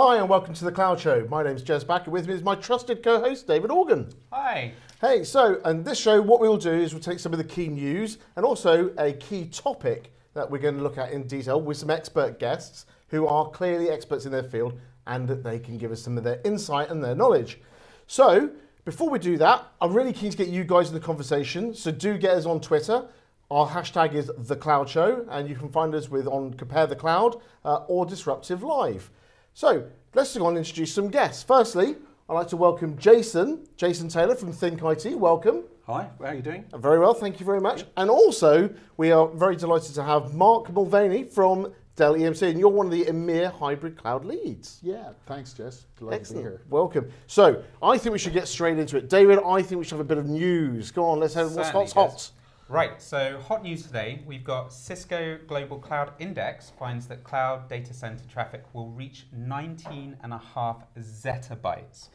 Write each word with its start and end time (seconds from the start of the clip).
Hi 0.00 0.18
and 0.18 0.28
welcome 0.28 0.54
to 0.54 0.64
the 0.64 0.70
Cloud 0.70 1.00
Show. 1.00 1.26
My 1.28 1.42
name's 1.42 1.64
Jez 1.64 1.84
Backer. 1.84 2.12
With 2.12 2.28
me 2.28 2.34
is 2.34 2.44
my 2.44 2.54
trusted 2.54 3.02
co-host 3.02 3.48
David 3.48 3.72
Organ. 3.72 4.08
Hi. 4.32 4.72
Hey, 5.00 5.24
so 5.24 5.60
and 5.64 5.84
this 5.84 5.98
show, 5.98 6.22
what 6.22 6.38
we'll 6.38 6.56
do 6.56 6.70
is 6.70 6.94
we'll 6.94 7.02
take 7.02 7.18
some 7.18 7.32
of 7.32 7.38
the 7.38 7.44
key 7.44 7.66
news 7.66 8.18
and 8.36 8.46
also 8.46 8.94
a 8.96 9.14
key 9.14 9.46
topic 9.46 10.12
that 10.34 10.48
we're 10.48 10.58
going 10.58 10.76
to 10.76 10.84
look 10.84 10.98
at 10.98 11.10
in 11.10 11.26
detail 11.26 11.60
with 11.60 11.78
some 11.78 11.90
expert 11.90 12.38
guests 12.38 12.86
who 13.08 13.26
are 13.26 13.50
clearly 13.50 13.90
experts 13.90 14.24
in 14.24 14.30
their 14.30 14.44
field 14.44 14.78
and 15.08 15.26
that 15.26 15.42
they 15.42 15.58
can 15.58 15.76
give 15.78 15.90
us 15.90 16.00
some 16.00 16.16
of 16.16 16.22
their 16.22 16.40
insight 16.44 16.90
and 16.90 17.02
their 17.02 17.16
knowledge. 17.16 17.58
So 18.06 18.50
before 18.84 19.10
we 19.10 19.18
do 19.18 19.36
that, 19.38 19.66
I'm 19.80 19.92
really 19.92 20.12
keen 20.12 20.30
to 20.30 20.36
get 20.36 20.46
you 20.46 20.62
guys 20.62 20.86
in 20.90 20.94
the 20.94 21.00
conversation. 21.00 21.74
So 21.74 21.90
do 21.90 22.16
get 22.18 22.36
us 22.36 22.46
on 22.46 22.60
Twitter. 22.60 23.04
Our 23.50 23.66
hashtag 23.66 24.14
is 24.14 24.30
the 24.38 24.54
Cloud 24.54 24.88
Show, 24.88 25.26
and 25.28 25.48
you 25.48 25.56
can 25.56 25.70
find 25.70 25.92
us 25.92 26.08
with 26.08 26.28
on 26.28 26.54
Compare 26.54 26.86
the 26.86 26.94
Cloud 26.94 27.40
uh, 27.64 27.78
or 27.88 28.06
Disruptive 28.06 28.62
Live. 28.62 29.10
So 29.58 29.82
let's 30.14 30.36
go 30.36 30.46
on 30.46 30.50
and 30.50 30.58
introduce 30.58 30.94
some 30.94 31.08
guests. 31.08 31.42
Firstly, 31.42 31.96
I'd 32.28 32.32
like 32.32 32.46
to 32.46 32.56
welcome 32.56 32.96
Jason, 32.96 33.66
Jason 33.76 34.08
Taylor 34.08 34.36
from 34.36 34.52
Think 34.52 34.84
IT. 34.84 35.18
Welcome. 35.18 35.64
Hi, 35.88 36.08
how 36.20 36.26
are 36.26 36.34
you 36.36 36.42
doing? 36.42 36.64
Very 36.76 37.00
well, 37.00 37.12
thank 37.12 37.40
you 37.40 37.46
very 37.46 37.60
much. 37.60 37.84
And 37.96 38.08
also, 38.08 38.72
we 38.98 39.10
are 39.10 39.26
very 39.26 39.56
delighted 39.56 39.96
to 39.96 40.04
have 40.04 40.32
Mark 40.32 40.72
Mulvaney 40.72 41.24
from 41.24 41.72
Dell 41.96 42.14
EMC, 42.14 42.50
and 42.50 42.60
you're 42.60 42.68
one 42.68 42.86
of 42.86 42.92
the 42.92 43.06
EMEA 43.06 43.50
hybrid 43.50 43.96
cloud 43.96 44.24
leads. 44.24 44.78
Yeah, 44.80 45.10
thanks, 45.26 45.54
Jess. 45.54 45.86
Delighted 45.98 46.20
Excellent. 46.20 46.44
to 46.44 46.50
be 46.50 46.54
here. 46.54 46.62
Welcome. 46.70 47.10
So, 47.26 47.64
I 47.82 47.98
think 47.98 48.12
we 48.12 48.20
should 48.20 48.34
get 48.34 48.46
straight 48.46 48.78
into 48.78 48.96
it. 48.96 49.08
David, 49.08 49.40
I 49.44 49.60
think 49.60 49.80
we 49.80 49.84
should 49.84 49.98
have 49.98 50.00
a 50.00 50.04
bit 50.04 50.18
of 50.18 50.28
news. 50.28 50.92
Go 50.92 51.04
on, 51.04 51.18
let's 51.18 51.34
have 51.34 51.46
what's 51.46 51.66
Certainly, 51.70 51.86
hot's 51.86 51.92
hot. 51.94 52.30
Right, 52.68 53.00
so 53.00 53.40
hot 53.40 53.62
news 53.62 53.84
today. 53.86 54.20
We've 54.26 54.44
got 54.44 54.74
Cisco 54.74 55.38
Global 55.46 55.78
Cloud 55.78 56.12
Index 56.18 56.70
finds 56.78 57.06
that 57.06 57.24
cloud 57.24 57.66
data 57.66 57.94
center 57.94 58.24
traffic 58.30 58.62
will 58.74 58.88
reach 58.90 59.24
19.5 59.34 60.82
zettabytes 60.98 62.08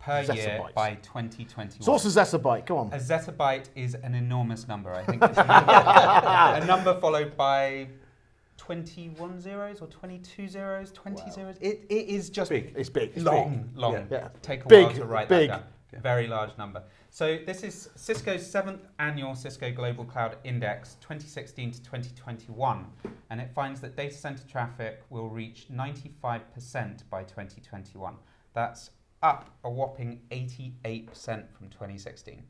per 0.00 0.22
year 0.32 0.60
by 0.74 0.94
2021. 0.96 1.80
So, 1.82 1.92
what's 1.92 2.04
a 2.04 2.08
zettabyte? 2.08 2.66
Come 2.66 2.76
on. 2.76 2.86
A 2.92 2.96
zettabyte 2.98 3.66
is 3.76 3.94
an 3.94 4.16
enormous 4.16 4.66
number. 4.66 4.92
I 4.92 5.04
think 5.04 5.22
it's 5.22 5.38
a 5.38 6.64
number, 6.66 6.98
followed 7.00 7.36
by 7.36 7.86
21 8.56 9.40
zeros 9.40 9.80
or 9.80 9.86
22 9.86 10.48
zeros, 10.48 10.90
20 10.90 11.22
Wow. 11.22 11.30
zeros. 11.30 11.56
It, 11.60 11.86
it 11.88 12.08
is 12.08 12.30
just 12.30 12.50
Big. 12.50 12.74
It's 12.76 12.90
big. 12.90 13.12
It's 13.14 13.24
long, 13.24 13.70
long. 13.76 13.92
Yeah. 13.92 14.04
Yeah. 14.10 14.28
Take 14.42 14.64
a 14.64 14.68
Big, 14.68 14.86
while 14.86 14.94
to 14.96 15.04
write 15.04 15.28
big. 15.28 15.50
that 15.50 15.60
down. 15.60 15.68
Very 15.92 16.26
large 16.26 16.56
number. 16.58 16.82
So 17.10 17.38
this 17.46 17.62
is 17.62 17.88
Cisco's 17.96 18.46
seventh 18.48 18.86
annual 18.98 19.34
Cisco 19.34 19.72
Global 19.72 20.04
Cloud 20.04 20.36
Index 20.44 20.96
2016 21.00 21.72
to 21.72 21.82
2021, 21.82 22.84
and 23.30 23.40
it 23.40 23.50
finds 23.54 23.80
that 23.80 23.96
data 23.96 24.14
center 24.14 24.42
traffic 24.46 25.02
will 25.08 25.28
reach 25.30 25.66
95% 25.72 27.08
by 27.08 27.22
2021. 27.22 28.14
That's 28.52 28.90
up 29.22 29.50
a 29.64 29.70
whopping 29.70 30.20
88% 30.30 30.74
from 31.56 31.68
2016. 31.70 32.42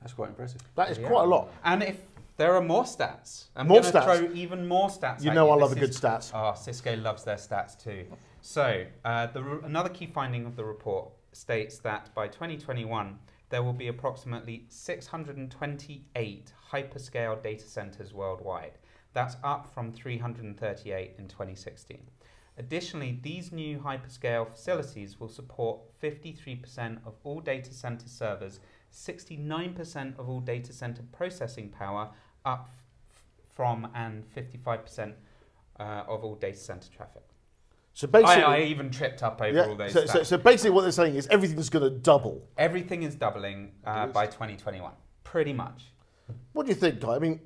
That's 0.00 0.12
quite 0.14 0.30
impressive. 0.30 0.62
That 0.74 0.90
is 0.90 0.98
Yeah. 0.98 1.08
quite 1.08 1.24
a 1.24 1.26
lot. 1.28 1.52
And 1.64 1.82
if 1.82 2.00
there 2.38 2.54
are 2.54 2.62
more 2.62 2.84
stats, 2.84 3.46
I'm 3.54 3.68
More 3.68 3.80
going 3.80 3.92
to 3.92 3.98
stats. 3.98 4.04
throw 4.04 4.32
even 4.34 4.66
more 4.66 4.88
stats. 4.88 5.22
You 5.22 5.30
at 5.30 5.34
know 5.34 5.50
I 5.50 5.54
This 5.56 5.62
love 5.62 5.72
a 5.72 5.74
is- 5.74 5.80
good 5.80 5.90
stats. 6.10 6.30
Oh, 6.34 6.54
Cisco 6.54 6.96
loves 6.96 7.24
their 7.24 7.36
stats 7.36 7.78
too. 7.78 8.06
So, 8.40 8.86
uh, 9.04 9.26
the, 9.28 9.42
re- 9.42 9.60
another 9.64 9.88
key 9.88 10.06
finding 10.06 10.44
of 10.46 10.54
the 10.56 10.64
report 10.64 11.10
states 11.36 11.78
that 11.78 12.14
by 12.14 12.26
2021, 12.28 13.18
there 13.50 13.62
will 13.62 13.72
be 13.72 13.88
approximately 13.88 14.64
628 14.68 16.52
hyperscale 16.72 17.42
data 17.42 17.64
centers 17.64 18.12
worldwide. 18.12 18.78
That's 19.12 19.36
up 19.44 19.72
from 19.72 19.92
338 19.92 21.14
in 21.18 21.28
2016. 21.28 22.10
Additionally, 22.58 23.18
these 23.22 23.52
new 23.52 23.78
hyperscale 23.78 24.50
facilities 24.50 25.20
will 25.20 25.28
support 25.28 25.80
53% 26.02 26.98
of 27.06 27.14
all 27.22 27.40
data 27.40 27.72
center 27.72 28.08
servers, 28.08 28.60
69% 28.92 30.18
of 30.18 30.28
all 30.28 30.40
data 30.40 30.72
center 30.72 31.02
processing 31.12 31.68
power, 31.68 32.10
up 32.44 32.70
from 33.54 33.88
and 33.94 34.24
55% 34.34 35.14
uh, 35.78 35.82
of 36.08 36.24
all 36.24 36.34
data 36.34 36.58
center 36.58 36.88
traffic. 36.90 37.22
So 37.96 38.06
basically, 38.06 38.42
I, 38.42 38.56
I 38.56 38.60
even 38.64 38.90
tripped 38.90 39.22
up 39.22 39.40
over 39.40 39.70
all 39.70 39.74
those 39.74 39.94
so, 39.94 40.02
stats. 40.02 40.12
so, 40.12 40.22
so 40.22 40.36
basically, 40.36 40.68
what 40.68 40.82
they're 40.82 40.92
saying 40.92 41.14
is 41.14 41.26
everything's 41.28 41.70
going 41.70 41.82
to 41.82 41.98
double. 41.98 42.46
Everything 42.58 43.04
is 43.04 43.14
doubling 43.14 43.72
uh, 43.86 44.08
by 44.08 44.26
2021, 44.26 44.92
pretty 45.24 45.54
much. 45.54 45.84
What 46.52 46.66
do 46.66 46.68
you 46.68 46.74
think, 46.74 47.00
Guy? 47.00 47.14
I 47.14 47.18
mean, 47.18 47.40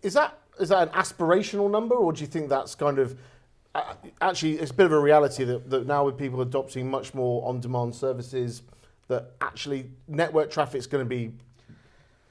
is 0.00 0.14
that 0.14 0.38
is 0.60 0.68
that 0.68 0.86
an 0.86 0.94
aspirational 0.94 1.68
number, 1.68 1.96
or 1.96 2.12
do 2.12 2.20
you 2.20 2.28
think 2.28 2.48
that's 2.48 2.76
kind 2.76 3.00
of 3.00 3.18
uh, 3.74 3.94
actually 4.20 4.60
it's 4.60 4.70
a 4.70 4.74
bit 4.74 4.86
of 4.86 4.92
a 4.92 5.00
reality 5.00 5.42
that, 5.42 5.68
that 5.68 5.88
now 5.88 6.04
with 6.04 6.16
people 6.16 6.40
adopting 6.40 6.88
much 6.88 7.12
more 7.12 7.44
on-demand 7.44 7.96
services, 7.96 8.62
that 9.08 9.32
actually 9.40 9.90
network 10.06 10.52
traffic 10.52 10.78
is 10.78 10.86
going 10.86 11.04
to 11.04 11.08
be, 11.08 11.16
I 11.24 11.24
think 11.26 11.36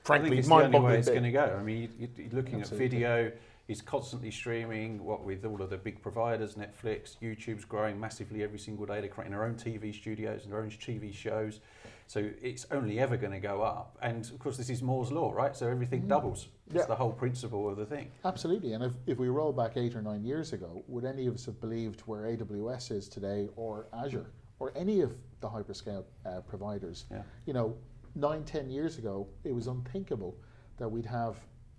frankly, 0.02 0.38
it's 0.38 0.48
the 0.48 0.54
only 0.54 0.66
way 0.68 0.72
mind-boggling. 0.72 1.00
it's 1.00 1.10
going 1.10 1.24
to 1.24 1.32
go. 1.32 1.58
I 1.60 1.62
mean, 1.62 1.90
you, 2.00 2.08
you're 2.16 2.30
looking 2.32 2.62
Absolutely. 2.62 2.86
at 2.86 2.92
video. 2.92 3.32
It's 3.68 3.82
constantly 3.82 4.32
streaming. 4.32 5.04
What 5.04 5.26
with 5.26 5.44
all 5.44 5.62
of 5.62 5.70
the 5.70 5.78
big 5.78 6.02
providers, 6.02 6.56
Netflix, 6.56 7.18
YouTube's 7.22 7.66
growing 7.66 8.00
massively 8.00 8.42
every 8.42 8.60
single 8.60 8.86
day. 8.86 9.02
They're 9.02 9.10
creating 9.10 9.34
their 9.34 9.44
own 9.44 9.56
TV 9.56 9.94
studios 9.94 10.44
and 10.44 10.54
their 10.54 10.62
own 10.62 10.70
TV 10.70 11.14
shows. 11.14 11.60
So 12.08 12.30
it's 12.42 12.66
only 12.72 13.00
ever 13.00 13.18
going 13.18 13.34
to 13.34 13.40
go 13.40 13.62
up. 13.62 13.98
And 14.02 14.24
of 14.24 14.40
course, 14.40 14.56
this 14.56 14.70
is 14.70 14.82
Moore's 14.82 15.12
law, 15.12 15.34
right? 15.34 15.54
So 15.54 15.68
everything 15.68 16.08
doubles. 16.08 16.48
Yeah. 16.72 16.78
It's 16.78 16.86
the 16.88 16.96
whole 16.96 17.12
principle 17.12 17.68
of 17.68 17.76
the 17.76 17.86
thing. 17.86 18.10
Absolutely. 18.24 18.72
And 18.72 18.86
if, 18.86 18.94
if 19.06 19.18
we 19.18 19.28
roll 19.28 19.52
back 19.52 19.76
eight 19.76 19.96
or 19.96 20.02
nine 20.02 20.24
years 20.24 20.54
ago, 20.54 20.84
would 20.88 21.04
any 21.04 21.28
of 21.28 21.36
us 21.36 21.46
have 21.46 21.60
believed 21.60 22.02
where 22.02 22.22
AWS 22.22 22.92
is 22.92 23.10
today 23.10 23.50
or 23.58 23.88
Azure 23.92 24.32
or 24.60 24.72
any 24.78 25.02
of 25.02 25.14
the 25.42 25.50
hyperscale 25.50 26.06
uh, 26.26 26.40
providers? 26.42 27.04
Yeah. 27.12 27.24
You 27.46 27.52
know, 27.52 27.76
nine, 28.16 28.46
ten 28.46 28.70
years 28.70 28.98
ago, 28.98 29.28
it 29.44 29.54
was 29.54 29.68
unthinkable 29.68 30.38
that 30.78 30.88
we'd 30.88 31.06
have 31.06 31.36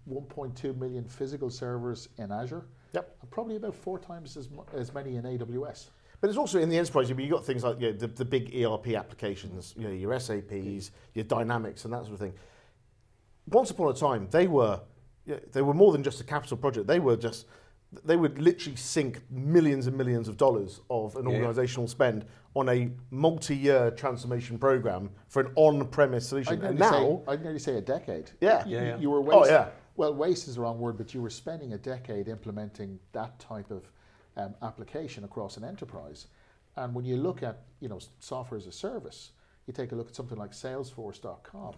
1.2 0.09 0.77
million 0.79 1.05
physical 1.05 1.51
servers 1.51 2.09
in 2.19 2.33
Azure. 2.33 2.67
Yep. 2.93 3.17
And 3.21 3.31
probably 3.31 3.57
about 3.57 3.75
four 3.75 3.99
times 3.99 4.37
as, 4.37 4.51
mu- 4.51 4.65
as 4.75 4.93
many 4.95 5.17
in 5.17 5.23
AWS. 5.25 5.87
But 6.21 6.29
it's 6.31 6.39
also 6.39 6.59
in 6.59 6.69
the 6.69 6.77
enterprise. 6.79 7.11
I 7.11 7.15
mean, 7.15 7.27
you've 7.27 7.37
got 7.37 7.47
things 7.47 7.63
like 7.63 7.81
you 7.81 7.93
know, 7.93 7.99
the, 7.99 8.09
the 8.09 8.25
big 8.25 8.53
ERP 8.57 8.89
applications, 8.89 9.75
you 9.77 9.85
know, 9.85 9.93
your 9.93 10.19
SAPs, 10.19 10.91
your 11.15 11.25
Dynamics, 11.25 11.85
and 11.85 11.93
that 11.93 12.03
sort 12.03 12.15
of 12.15 12.19
thing. 12.21 12.33
Once 13.47 13.71
upon 13.71 13.91
a 13.91 13.95
time, 13.95 14.29
they 14.31 14.47
were 14.47 14.81
yeah, 15.27 15.37
they 15.53 15.63
were 15.63 15.75
more 15.75 15.93
than 15.93 16.03
just 16.03 16.21
a 16.21 16.25
capital 16.25 16.57
project. 16.57 16.87
They 16.87 16.99
were 16.99 17.17
just 17.17 17.47
they 18.05 18.17
would 18.17 18.39
literally 18.39 18.77
sink 18.77 19.21
millions 19.31 19.87
and 19.87 19.97
millions 19.97 20.29
of 20.29 20.37
dollars 20.37 20.81
of 20.91 21.17
an 21.17 21.29
Yeah. 21.29 21.37
organizational 21.37 21.87
spend 21.89 22.27
on 22.55 22.69
a 22.69 22.91
multi-year 23.11 23.91
transformation 23.93 24.59
program 24.59 25.11
for 25.29 25.41
an 25.43 25.53
on-premise 25.55 26.27
solution. 26.29 26.55
I'd 26.55 26.71
And 26.71 26.79
now, 26.79 26.91
say, 26.91 27.33
I'd 27.33 27.43
nearly 27.43 27.59
say 27.59 27.77
a 27.77 27.81
decade. 27.81 28.31
Yeah. 28.41 28.67
You, 28.67 28.77
Yeah, 28.77 28.83
yeah. 28.83 28.97
you 28.99 29.11
were 29.11 29.33
Oh, 29.35 29.47
yeah. 29.47 29.69
Well, 29.99 30.15
waste 30.15 30.47
is 30.47 30.55
the 30.55 30.61
wrong 30.61 30.79
word, 30.79 30.97
but 30.97 31.13
you 31.13 31.21
were 31.21 31.29
spending 31.29 31.73
a 31.73 31.77
decade 31.77 32.29
implementing 32.29 33.01
that 33.11 33.37
type 33.41 33.69
of 33.73 33.91
um, 34.37 34.55
application 34.63 35.25
across 35.25 35.57
an 35.57 35.65
enterprise. 35.65 36.29
And 36.77 36.95
when 36.95 37.05
you 37.05 37.17
look 37.17 37.43
at 37.43 37.65
you 37.81 37.89
know 37.89 37.99
software 38.21 38.59
as 38.59 38.69
a 38.69 38.73
service, 38.73 39.33
you 39.67 39.73
take 39.73 39.91
a 39.91 39.97
look 39.97 40.09
at 40.09 40.15
something 40.15 40.39
like 40.39 40.53
Salesforce.com. 40.53 41.75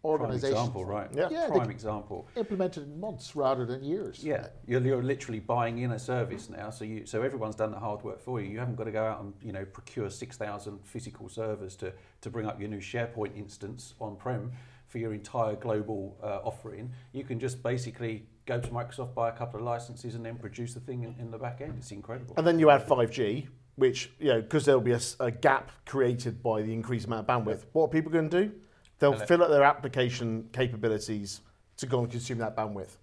Prime 0.00 0.30
example, 0.30 0.84
right? 0.84 1.08
Yeah. 1.12 1.28
Yeah, 1.32 1.48
Prime 1.48 1.70
example. 1.70 2.28
implemented 2.36 2.84
in 2.84 3.00
months 3.00 3.34
rather 3.34 3.66
than 3.66 3.82
years. 3.82 4.22
Yeah, 4.22 4.46
you're, 4.64 4.80
you're 4.80 5.02
literally 5.02 5.40
buying 5.40 5.78
in 5.78 5.90
a 5.90 5.98
service 5.98 6.48
now. 6.48 6.70
So 6.70 6.84
you, 6.84 7.06
so 7.06 7.22
everyone's 7.22 7.56
done 7.56 7.72
the 7.72 7.80
hard 7.80 8.04
work 8.04 8.20
for 8.20 8.40
you. 8.40 8.48
You 8.48 8.60
haven't 8.60 8.76
got 8.76 8.84
to 8.84 8.92
go 8.92 9.04
out 9.04 9.20
and 9.20 9.34
you 9.42 9.50
know 9.50 9.64
procure 9.64 10.10
six 10.10 10.36
thousand 10.36 10.78
physical 10.84 11.28
servers 11.28 11.74
to 11.76 11.92
to 12.20 12.30
bring 12.30 12.46
up 12.46 12.60
your 12.60 12.68
new 12.68 12.78
SharePoint 12.78 13.36
instance 13.36 13.94
on 14.00 14.14
prem 14.14 14.52
for 14.88 14.98
your 14.98 15.12
entire 15.14 15.54
global 15.54 16.16
uh, 16.22 16.40
offering. 16.42 16.90
You 17.12 17.22
can 17.24 17.38
just 17.38 17.62
basically 17.62 18.26
go 18.46 18.58
to 18.58 18.68
Microsoft, 18.68 19.14
buy 19.14 19.28
a 19.28 19.32
couple 19.32 19.60
of 19.60 19.66
licenses, 19.66 20.14
and 20.14 20.24
then 20.24 20.36
produce 20.36 20.74
the 20.74 20.80
thing 20.80 21.04
in, 21.04 21.14
in 21.20 21.30
the 21.30 21.38
back 21.38 21.60
end. 21.60 21.74
It's 21.78 21.92
incredible. 21.92 22.34
and 22.36 22.46
then 22.46 22.58
you 22.58 22.70
add 22.70 22.86
5G, 22.86 23.48
which 23.76 24.10
you 24.18 24.28
know 24.28 24.40
because 24.40 24.64
there'll 24.64 24.80
be 24.80 24.96
a 25.20 25.30
gap 25.30 25.70
created 25.86 26.42
by 26.42 26.62
the 26.62 26.72
increased 26.72 27.06
amount 27.06 27.28
of 27.28 27.44
bandwidth. 27.44 27.64
What 27.72 27.84
are 27.84 27.88
people 27.88 28.10
going 28.10 28.30
to 28.30 28.44
do? 28.44 28.52
They'll 28.98 29.12
Fill 29.12 29.26
fill 29.26 29.42
up 29.44 29.50
their 29.50 29.62
application 29.62 30.48
capabilities 30.52 31.42
to 31.76 31.86
go 31.86 32.00
and 32.00 32.10
consume 32.10 32.38
that 32.38 32.56
bandwidth. 32.56 32.96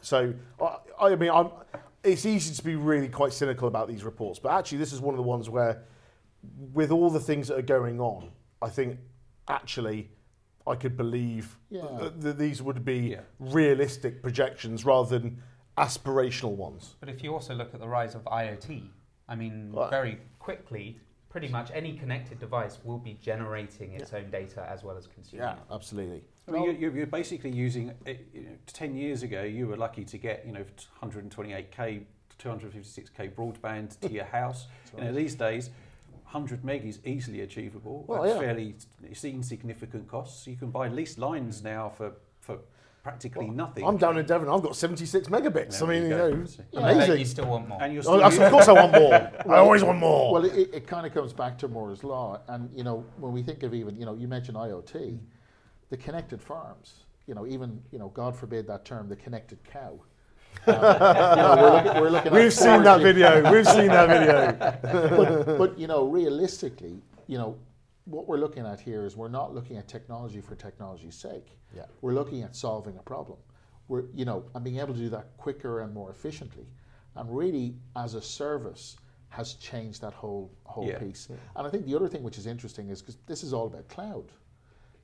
So 0.00 0.34
I, 0.60 0.76
I 1.00 1.14
mean, 1.16 1.30
I'm, 1.30 1.50
it's 2.02 2.26
easy 2.26 2.54
to 2.54 2.64
be 2.64 2.74
really 2.76 3.08
quite 3.08 3.32
cynical 3.32 3.68
about 3.68 3.86
these 3.88 4.02
reports, 4.04 4.38
but 4.38 4.52
actually, 4.52 4.78
this 4.78 4.92
is 4.92 5.00
one 5.00 5.14
of 5.14 5.18
the 5.18 5.22
ones 5.22 5.48
where, 5.50 5.82
with 6.72 6.90
all 6.90 7.10
the 7.10 7.20
things 7.20 7.48
that 7.48 7.58
are 7.58 7.62
going 7.62 8.00
on, 8.00 8.30
I 8.62 8.68
think 8.70 8.98
actually 9.48 10.10
I 10.66 10.74
could 10.74 10.96
believe 10.96 11.56
Yeah. 11.70 11.82
that, 12.00 12.20
that 12.22 12.38
these 12.38 12.60
would 12.62 12.84
be 12.84 12.98
Yeah. 13.10 13.20
realistic 13.38 14.22
projections 14.22 14.84
rather 14.84 15.18
than 15.18 15.42
aspirational 15.78 16.56
ones. 16.56 16.96
But 17.00 17.08
if 17.08 17.22
you 17.22 17.32
also 17.32 17.54
look 17.54 17.72
at 17.74 17.80
the 17.80 17.88
rise 17.88 18.14
of 18.14 18.24
IoT, 18.24 18.90
I 19.28 19.36
mean, 19.36 19.72
Right. 19.72 19.90
very 19.90 20.18
quickly, 20.38 20.98
pretty 21.28 21.48
much 21.48 21.70
any 21.72 21.96
connected 21.96 22.38
device 22.38 22.78
will 22.84 22.98
be 22.98 23.14
generating 23.14 23.92
its 23.92 24.12
own 24.12 24.30
data 24.30 24.66
as 24.68 24.82
well 24.82 24.96
as 24.96 25.06
consuming 25.06 25.44
Yeah, 25.46 25.52
it. 25.54 25.58
absolutely. 25.70 26.24
I 26.48 26.52
mean, 26.52 26.80
you're, 26.80 26.92
you're 26.96 27.06
basically 27.06 27.50
using. 27.50 27.92
Eh, 28.06 28.16
you 28.32 28.40
know, 28.42 28.56
Ten 28.66 28.94
years 28.96 29.22
ago, 29.22 29.42
you 29.42 29.66
were 29.66 29.76
lucky 29.76 30.04
to 30.04 30.16
get 30.18 30.46
you 30.46 30.52
know 30.52 30.64
128k, 31.02 32.04
256k 32.38 33.34
broadband 33.34 33.98
to 34.00 34.10
your 34.18 34.24
house. 34.24 34.66
You 34.96 35.04
know, 35.04 35.12
these 35.12 35.34
days, 35.34 35.70
100 36.36 36.64
meg 36.64 36.84
is 36.84 36.98
easily 37.04 37.40
achievable 37.40 38.04
Well, 38.06 38.24
at 38.24 38.30
yeah. 38.30 38.38
fairly 38.38 38.74
s- 39.10 39.24
insignificant 39.24 40.06
costs. 40.06 40.46
You 40.46 40.56
can 40.56 40.70
buy 40.70 40.88
leased 40.88 41.18
lines 41.18 41.62
now 41.62 41.88
for 41.88 42.12
for 42.40 42.58
practically 43.02 43.48
nothing. 43.48 43.84
I'm 43.86 43.96
down 43.96 44.18
in 44.18 44.26
Devon. 44.26 44.48
I've 44.48 44.62
got 44.62 44.74
76 44.76 45.28
megabits. 45.28 45.78
There 45.78 45.88
I 45.88 45.90
mean, 45.92 46.02
you 46.02 46.08
you 46.08 46.16
know, 46.16 46.44
See. 46.44 46.62
I 46.76 46.80
bet 46.80 46.94
amazing. 46.96 47.18
you 47.20 47.24
still 47.24 47.46
want 47.46 47.68
more. 47.68 47.80
and 47.82 47.92
you're 47.94 48.00
Oh, 48.00 48.18
still, 48.18 48.18
that's- 48.18 48.38
of 48.38 48.50
course, 48.50 48.68
I 48.68 48.72
want 48.72 48.92
more. 48.92 49.14
I 49.54 49.58
always 49.58 49.82
want 49.84 49.98
more. 49.98 50.32
Well, 50.34 50.44
it, 50.44 50.70
it 50.78 50.86
kind 50.86 51.06
of 51.06 51.14
comes 51.14 51.32
back 51.32 51.56
to 51.58 51.68
Moore's 51.68 52.02
law, 52.04 52.40
and 52.48 52.68
you 52.78 52.84
know 52.84 53.04
when 53.22 53.32
we 53.32 53.42
think 53.42 53.62
of 53.62 53.72
even 53.74 53.96
you 53.96 54.04
know 54.06 54.14
you 54.14 54.28
mentioned 54.28 54.56
IoT, 54.58 55.18
the 55.90 55.96
connected 55.96 56.40
farms. 56.42 56.88
You 57.28 57.34
know, 57.34 57.46
even 57.46 57.80
you 57.92 57.98
know, 57.98 58.08
God 58.08 58.36
forbid 58.36 58.66
that 58.68 58.84
term, 58.84 59.08
the 59.08 59.16
connected 59.16 59.58
cow. 59.64 59.92
You 60.66 60.72
know, 60.72 61.56
we're 61.60 61.70
looking, 61.82 62.00
we're 62.02 62.10
looking 62.10 62.32
We've 62.32 62.52
seen 62.52 62.82
that 62.82 63.00
video. 63.00 63.50
We've 63.50 63.66
seen 63.66 63.88
that 63.88 64.08
video. 64.08 65.16
but, 65.46 65.58
but 65.58 65.78
you 65.78 65.86
know, 65.86 66.04
realistically, 66.04 67.00
you 67.26 67.38
know, 67.38 67.56
what 68.04 68.26
we're 68.28 68.38
looking 68.38 68.64
at 68.66 68.80
here 68.80 69.04
is 69.04 69.16
we're 69.16 69.28
not 69.28 69.54
looking 69.54 69.76
at 69.76 69.88
technology 69.88 70.40
for 70.40 70.54
technology's 70.54 71.14
sake. 71.14 71.58
Yeah. 71.74 71.82
We're 72.00 72.14
looking 72.14 72.42
at 72.42 72.54
solving 72.54 72.96
a 72.98 73.02
problem. 73.02 73.38
We're, 73.88 74.04
you 74.14 74.24
know, 74.24 74.44
and 74.54 74.64
being 74.64 74.78
able 74.78 74.94
to 74.94 75.00
do 75.00 75.08
that 75.10 75.36
quicker 75.36 75.80
and 75.80 75.92
more 75.92 76.10
efficiently, 76.10 76.66
and 77.16 77.36
really 77.36 77.74
as 77.96 78.14
a 78.14 78.22
service 78.22 78.96
has 79.28 79.54
changed 79.54 80.00
that 80.02 80.12
whole 80.12 80.50
whole 80.64 80.86
Yeah. 80.86 80.98
piece. 80.98 81.28
And 81.56 81.66
I 81.66 81.70
think 81.70 81.84
the 81.86 81.94
other 81.94 82.08
thing 82.08 82.22
which 82.22 82.38
is 82.38 82.46
interesting 82.46 82.88
is 82.88 83.02
because 83.02 83.18
this 83.26 83.42
is 83.42 83.52
all 83.52 83.66
about 83.66 83.86
cloud. 83.88 84.32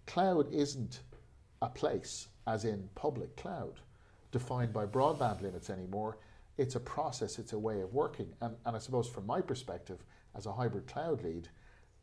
Cloud 0.07 0.53
isn't 0.53 1.01
a 1.61 1.69
place, 1.69 2.29
as 2.47 2.65
in 2.65 2.89
public 2.95 3.37
cloud, 3.37 3.75
defined 4.33 4.73
by 4.73 4.87
broadband 4.87 5.43
limits 5.43 5.71
anymore. 5.71 6.19
It's 6.59 6.75
a 6.75 6.81
process, 6.81 7.39
it's 7.39 7.53
a 7.53 7.59
way 7.59 7.81
of 7.81 7.95
working. 7.95 8.33
And, 8.41 8.57
and 8.67 8.75
I 8.75 8.79
suppose 8.79 9.09
from 9.09 9.27
my 9.27 9.41
perspective, 9.41 10.05
as 10.35 10.47
a 10.47 10.53
hybrid 10.53 10.87
cloud 10.87 11.23
lead, 11.23 11.49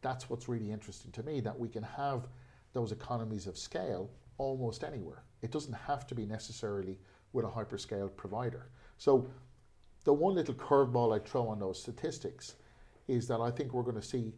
that's 0.01 0.29
what's 0.29 0.47
really 0.47 0.71
interesting 0.71 1.11
to 1.11 1.23
me 1.23 1.41
that 1.41 1.59
we 1.59 1.67
can 1.67 1.83
have 1.83 2.27
those 2.73 2.91
economies 2.91 3.47
of 3.47 3.57
scale 3.57 4.09
almost 4.37 4.83
anywhere. 4.83 5.23
It 5.41 5.51
doesn't 5.51 5.73
have 5.73 6.07
to 6.07 6.15
be 6.15 6.25
necessarily 6.25 6.97
with 7.33 7.45
a 7.45 7.49
hyperscale 7.49 8.15
provider. 8.15 8.69
So, 8.97 9.29
the 10.05 10.13
one 10.13 10.35
little 10.35 10.53
curveball 10.53 11.13
I 11.13 11.19
throw 11.19 11.47
on 11.49 11.59
those 11.59 11.79
statistics 11.79 12.55
is 13.07 13.27
that 13.27 13.41
I 13.41 13.51
think 13.51 13.73
we're 13.73 13.83
going 13.83 13.95
to 13.95 14.01
see 14.01 14.33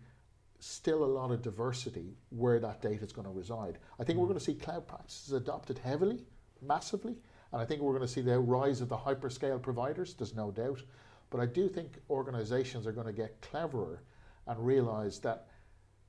still 0.60 1.04
a 1.04 1.06
lot 1.06 1.32
of 1.32 1.42
diversity 1.42 2.16
where 2.30 2.60
that 2.60 2.82
data 2.82 3.04
is 3.04 3.12
going 3.12 3.28
to 3.28 3.34
reside. 3.34 3.78
I 4.00 4.04
think 4.04 4.18
we're 4.18 4.26
mm. 4.26 4.30
going 4.30 4.40
to 4.40 4.46
see 4.46 4.56
cloud 4.56 4.88
practices 4.88 5.34
adopted 5.34 5.78
heavily, 5.78 6.26
massively, 6.62 7.16
and 7.52 7.62
I 7.62 7.66
think 7.66 7.82
we're 7.82 7.92
going 7.94 8.02
to 8.02 8.08
see 8.08 8.22
the 8.22 8.40
rise 8.40 8.82
of 8.82 8.90
the 8.90 8.98
hyperscale 8.98 9.62
providers, 9.62 10.14
there's 10.14 10.36
no 10.36 10.52
doubt. 10.52 10.82
But 11.30 11.40
I 11.42 11.46
do 11.46 11.68
think 11.68 11.98
organizations 12.10 12.86
are 12.88 12.92
going 12.92 13.08
to 13.08 13.14
get 13.14 13.40
cleverer 13.42 14.02
and 14.48 14.66
realize 14.66 15.20
that, 15.20 15.48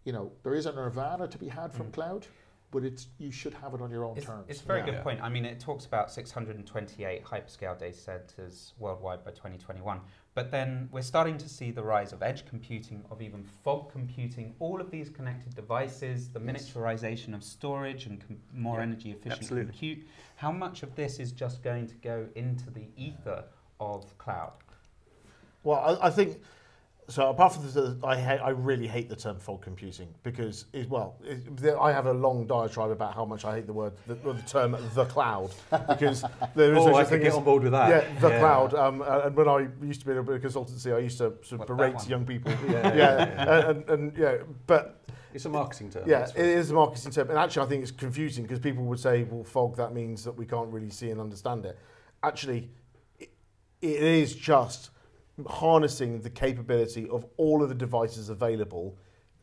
you 0.05 0.13
know, 0.13 0.33
there 0.43 0.55
is 0.55 0.67
a 0.67 0.73
nirvana 0.73 1.29
to 1.29 1.39
be 1.39 1.49
had 1.49 1.73
from 1.73 1.87
mm. 1.87 1.93
cloud, 1.93 2.27
but 2.71 2.85
it's 2.85 3.09
you 3.19 3.31
should 3.31 3.55
have 3.55 3.75
it 3.75 3.81
on 3.83 3.91
your 3.91 4.05
own 4.05 4.17
It's, 4.17 4.27
terms. 4.27 4.47
it's 4.49 4.63
a 4.63 4.65
very 4.65 4.81
Yeah. 4.81 4.87
good 4.87 5.03
point. 5.03 5.21
I 5.23 5.29
mean, 5.29 5.45
it 5.45 5.61
talks 5.61 5.85
about 5.85 6.11
628 6.11 7.25
hyperscale 7.25 7.79
data 7.79 7.97
centers 7.97 8.73
worldwide 8.79 9.25
by 9.25 9.31
2021. 9.31 10.01
But 10.35 10.51
then 10.51 10.89
we're 10.91 11.03
starting 11.03 11.37
to 11.39 11.49
see 11.49 11.71
the 11.71 11.83
rise 11.83 12.13
of 12.15 12.23
edge 12.23 12.47
computing, 12.47 13.05
of 13.11 13.21
even 13.21 13.45
fog 13.63 13.93
computing, 13.93 14.55
all 14.61 14.81
of 14.81 14.91
these 14.91 15.11
connected 15.11 15.55
devices, 15.55 16.31
the 16.31 16.41
miniaturization 16.41 17.35
of 17.35 17.45
storage 17.45 18.07
and 18.07 18.19
com- 18.27 18.39
more 18.55 18.77
Yeah, 18.79 18.83
energy 18.85 19.11
efficient 19.11 19.43
absolutely. 19.43 19.73
compute. 19.73 20.07
How 20.37 20.51
much 20.51 20.83
of 20.83 20.95
this 20.97 21.19
is 21.19 21.33
just 21.33 21.63
going 21.63 21.87
to 21.87 21.95
go 21.97 22.27
into 22.35 22.71
the 22.71 22.87
ether 22.97 23.45
of 23.79 24.17
cloud? 24.17 24.53
Well, 25.65 25.99
I, 26.01 26.07
I 26.07 26.11
think 26.11 26.41
so. 27.13 27.29
Apart 27.29 27.55
from 27.55 27.71
the, 27.71 27.99
I 28.05 28.17
hate, 28.17 28.41
I 28.41 28.51
really 28.51 28.87
hate 28.87 29.09
the 29.09 29.17
term 29.17 29.39
fog 29.39 29.63
computing 29.63 30.09
because 30.23 30.67
it, 30.73 30.89
well, 30.89 31.17
it, 31.25 31.75
I 31.81 31.93
have 31.93 32.07
a 32.07 32.13
long 32.13 32.47
diatribe 32.47 32.91
about 32.91 33.15
how 33.15 33.25
much 33.25 33.45
I 33.45 33.57
hate 33.57 33.67
the 33.67 33.73
word, 33.73 33.93
the, 34.07 34.15
the 34.15 34.35
term 34.47 34.77
the 34.95 35.05
cloud 35.05 35.51
because 35.89 36.25
there 36.55 36.73
is 36.73 36.79
oh, 36.81 36.87
such 36.87 36.95
I 36.95 37.03
a 37.03 37.05
thing 37.05 37.19
get 37.21 37.29
as 37.29 37.35
on 37.35 37.45
board 37.45 37.63
with 37.63 37.73
that. 37.73 37.89
yeah, 37.89 38.21
the 38.21 38.39
cloud. 38.39 38.75
Um, 38.75 39.03
uh, 39.03 39.23
and 39.27 39.37
when 39.37 39.49
I 39.49 39.69
used 39.83 40.01
to 40.01 40.07
be 40.07 40.13
in 40.13 40.19
a 40.19 40.23
bit 40.23 40.37
of 40.37 40.53
consultancy, 40.53 40.95
I 40.95 40.99
used 40.99 41.19
to 41.19 41.35
sort 41.43 41.53
of 41.53 41.59
What, 41.61 41.69
berate 41.69 42.09
young 42.09 42.25
people. 42.25 42.53
Yeah, 42.69 42.95
yeah, 42.95 42.95
yeah, 42.95 43.69
And, 43.69 43.69
and, 43.69 43.91
and 43.91 44.19
yeah, 44.19 44.37
but 44.67 45.05
It's 45.35 45.45
a 45.45 45.49
marketing 45.49 45.91
term. 45.91 46.09
yeah, 46.09 46.29
it 46.35 46.47
is 46.47 46.71
a 46.71 46.75
marketing 46.75 47.13
term, 47.13 47.29
and 47.31 47.39
actually, 47.39 47.67
I 47.67 47.69
think 47.69 47.83
it's 47.83 47.91
confusing 47.91 48.45
because 48.45 48.59
people 48.59 48.85
would 48.85 49.01
say, 49.01 49.25
"Well, 49.25 49.45
fog 49.45 49.77
that 49.77 49.93
means 49.93 50.25
that 50.25 50.33
we 50.33 50.47
can't 50.47 50.71
really 50.73 50.91
see 50.91 51.11
and 51.11 51.21
understand 51.21 51.65
it." 51.67 51.79
Actually, 52.23 52.71
it, 53.19 53.31
it 53.81 54.03
is 54.03 54.35
just 54.35 54.91
harnessing 55.47 56.21
the 56.21 56.31
capability 56.31 57.09
of 57.09 57.25
all 57.37 57.63
of 57.63 57.69
the 57.69 57.75
devices 57.75 58.29
available 58.29 58.97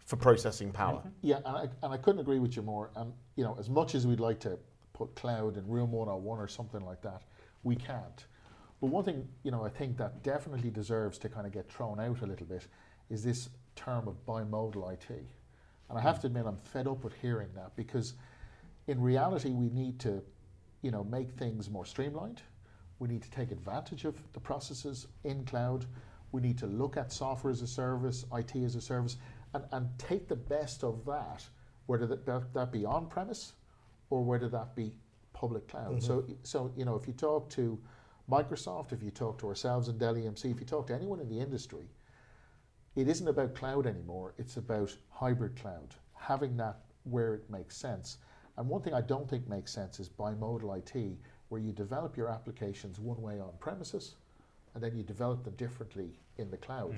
for 0.05 0.15
processing 0.15 0.71
power. 0.71 0.99
Mm-hmm. 0.99 1.09
Yeah, 1.21 1.37
and 1.37 1.57
I, 1.57 1.67
and 1.83 1.93
I 1.93 1.97
couldn't 1.97 2.21
agree 2.21 2.39
with 2.39 2.55
you 2.55 2.61
more. 2.61 2.91
And 2.95 3.13
you 3.35 3.43
know, 3.43 3.55
as 3.59 3.69
much 3.69 3.95
as 3.95 4.07
we'd 4.07 4.19
like 4.19 4.39
to 4.41 4.57
put 4.93 5.15
cloud 5.15 5.57
in 5.57 5.67
Room 5.67 5.91
101 5.91 6.39
or 6.39 6.47
something 6.47 6.81
like 6.81 7.01
that, 7.01 7.23
we 7.63 7.75
can't. 7.75 8.25
But 8.81 8.87
one 8.87 9.03
thing, 9.03 9.27
you 9.43 9.51
know, 9.51 9.63
I 9.63 9.69
think 9.69 9.97
that 9.97 10.23
definitely 10.23 10.69
deserves 10.69 11.17
to 11.19 11.29
kind 11.29 11.45
of 11.45 11.53
get 11.53 11.69
thrown 11.69 11.99
out 11.99 12.21
a 12.21 12.25
little 12.25 12.45
bit 12.45 12.67
is 13.09 13.23
this 13.23 13.49
term 13.75 14.07
of 14.07 14.25
bimodal 14.25 14.93
IT. 14.93 15.09
And 15.89 15.97
I 15.97 16.01
have 16.01 16.19
to 16.21 16.27
admit, 16.27 16.45
I'm 16.45 16.57
fed 16.57 16.87
up 16.87 17.03
with 17.03 17.13
hearing 17.21 17.49
that 17.55 17.75
because 17.75 18.13
in 18.87 19.01
reality, 19.01 19.49
we 19.49 19.69
need 19.69 19.99
to, 19.99 20.21
you 20.81 20.91
know, 20.91 21.03
make 21.03 21.31
things 21.31 21.69
more 21.69 21.85
streamlined. 21.85 22.41
We 22.99 23.07
need 23.07 23.23
to 23.23 23.31
take 23.31 23.51
advantage 23.51 24.05
of 24.05 24.15
the 24.33 24.39
processes 24.39 25.07
in 25.23 25.45
cloud. 25.45 25.85
We 26.31 26.41
need 26.41 26.57
to 26.59 26.67
look 26.67 26.97
at 26.97 27.11
software 27.11 27.51
as 27.51 27.61
a 27.61 27.67
service, 27.67 28.25
IT 28.33 28.55
as 28.55 28.75
a 28.75 28.81
service, 28.81 29.17
and, 29.53 29.63
and 29.71 29.87
take 29.97 30.27
the 30.27 30.35
best 30.35 30.83
of 30.83 31.05
that, 31.05 31.45
whether 31.87 32.05
that, 32.07 32.25
that, 32.25 32.53
that 32.53 32.71
be 32.71 32.85
on 32.85 33.07
premise 33.07 33.53
or 34.09 34.23
whether 34.23 34.49
that 34.49 34.75
be 34.75 34.93
public 35.33 35.67
cloud. 35.67 35.97
Mm-hmm. 35.97 36.05
So, 36.05 36.25
so, 36.43 36.71
you 36.75 36.85
know, 36.85 36.95
if 36.95 37.07
you 37.07 37.13
talk 37.13 37.49
to 37.51 37.79
Microsoft, 38.29 38.91
if 38.93 39.01
you 39.01 39.11
talk 39.11 39.39
to 39.39 39.47
ourselves 39.47 39.87
in 39.87 39.97
Dell 39.97 40.15
EMC, 40.15 40.51
if 40.51 40.59
you 40.59 40.65
talk 40.65 40.87
to 40.87 40.93
anyone 40.93 41.19
in 41.19 41.29
the 41.29 41.39
industry, 41.39 41.89
it 42.95 43.07
isn't 43.07 43.27
about 43.27 43.55
cloud 43.55 43.87
anymore, 43.87 44.33
it's 44.37 44.57
about 44.57 44.95
hybrid 45.09 45.55
cloud, 45.55 45.95
having 46.15 46.57
that 46.57 46.81
where 47.03 47.33
it 47.35 47.49
makes 47.49 47.77
sense. 47.77 48.17
And 48.57 48.67
one 48.67 48.81
thing 48.81 48.93
I 48.93 49.01
don't 49.01 49.29
think 49.29 49.47
makes 49.47 49.71
sense 49.71 49.99
is 49.99 50.09
bimodal 50.09 50.77
IT, 50.77 51.17
where 51.49 51.61
you 51.61 51.71
develop 51.71 52.15
your 52.15 52.29
applications 52.29 52.99
one 52.99 53.21
way 53.21 53.39
on 53.39 53.51
premises 53.59 54.15
and 54.73 54.83
then 54.83 54.95
you 54.95 55.03
develop 55.03 55.43
them 55.43 55.55
differently 55.55 56.11
in 56.37 56.49
the 56.51 56.57
cloud. 56.57 56.95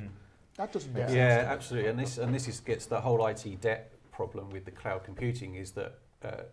That 0.57 0.73
doesn't 0.73 0.93
make 0.93 1.03
sense. 1.03 1.15
Yeah, 1.15 1.45
absolutely. 1.47 1.89
And 1.89 1.99
this 1.99 2.17
and 2.17 2.33
this 2.35 2.47
is 2.47 2.59
gets 2.59 2.85
the 2.85 2.99
whole 2.99 3.25
IT 3.25 3.61
debt 3.61 3.93
problem 4.11 4.49
with 4.49 4.65
the 4.65 4.71
cloud 4.71 5.03
computing 5.03 5.55
is 5.55 5.71
that 5.71 5.99
uh, 6.23 6.43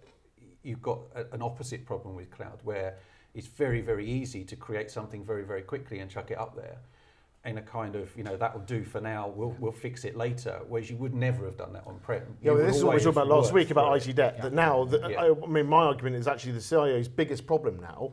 you've 0.63 0.83
got 0.83 1.01
a, 1.15 1.27
an 1.35 1.43
opposite 1.43 1.85
problem 1.85 2.15
with 2.15 2.31
cloud 2.31 2.61
where 2.63 2.97
it's 3.35 3.49
very 3.49 3.81
very 3.81 4.09
easy 4.09 4.45
to 4.45 4.57
create 4.57 4.91
something 4.91 5.25
very 5.25 5.45
very 5.45 5.63
quickly 5.63 5.99
and 5.99 6.11
chuck 6.11 6.31
it 6.31 6.39
up 6.39 6.55
there 6.57 6.79
in 7.49 7.59
a 7.59 7.63
kind 7.63 7.97
of 7.97 8.15
you 8.17 8.23
know 8.23 8.37
that 8.37 8.55
will 8.55 8.65
do 8.65 8.85
for 8.85 9.01
now 9.01 9.29
we'll 9.29 9.57
we'll 9.59 9.73
fix 9.73 10.05
it 10.05 10.17
later 10.17 10.61
whereas 10.69 10.91
you 10.91 10.97
would 10.97 11.15
never 11.15 11.45
have 11.45 11.57
done 11.57 11.73
that 11.73 11.85
on 11.87 11.99
prem 12.01 12.23
Yeah, 12.43 12.53
well, 12.53 12.67
this 12.67 12.77
is 12.77 12.85
what 12.85 12.91
we 12.91 12.93
always 12.93 13.05
talked 13.05 13.17
about 13.17 13.29
last 13.29 13.53
week 13.53 13.71
about 13.71 13.97
IT 13.97 14.15
debt. 14.15 14.41
That 14.43 14.53
now, 14.53 14.85
that, 14.85 15.11
Yeah. 15.11 15.23
I, 15.23 15.33
I 15.33 15.47
mean, 15.47 15.67
my 15.67 15.85
argument 15.85 16.17
is 16.17 16.29
actually 16.29 16.53
the 16.53 16.61
CIO's 16.61 17.09
biggest 17.09 17.47
problem 17.47 17.81
now 17.81 18.13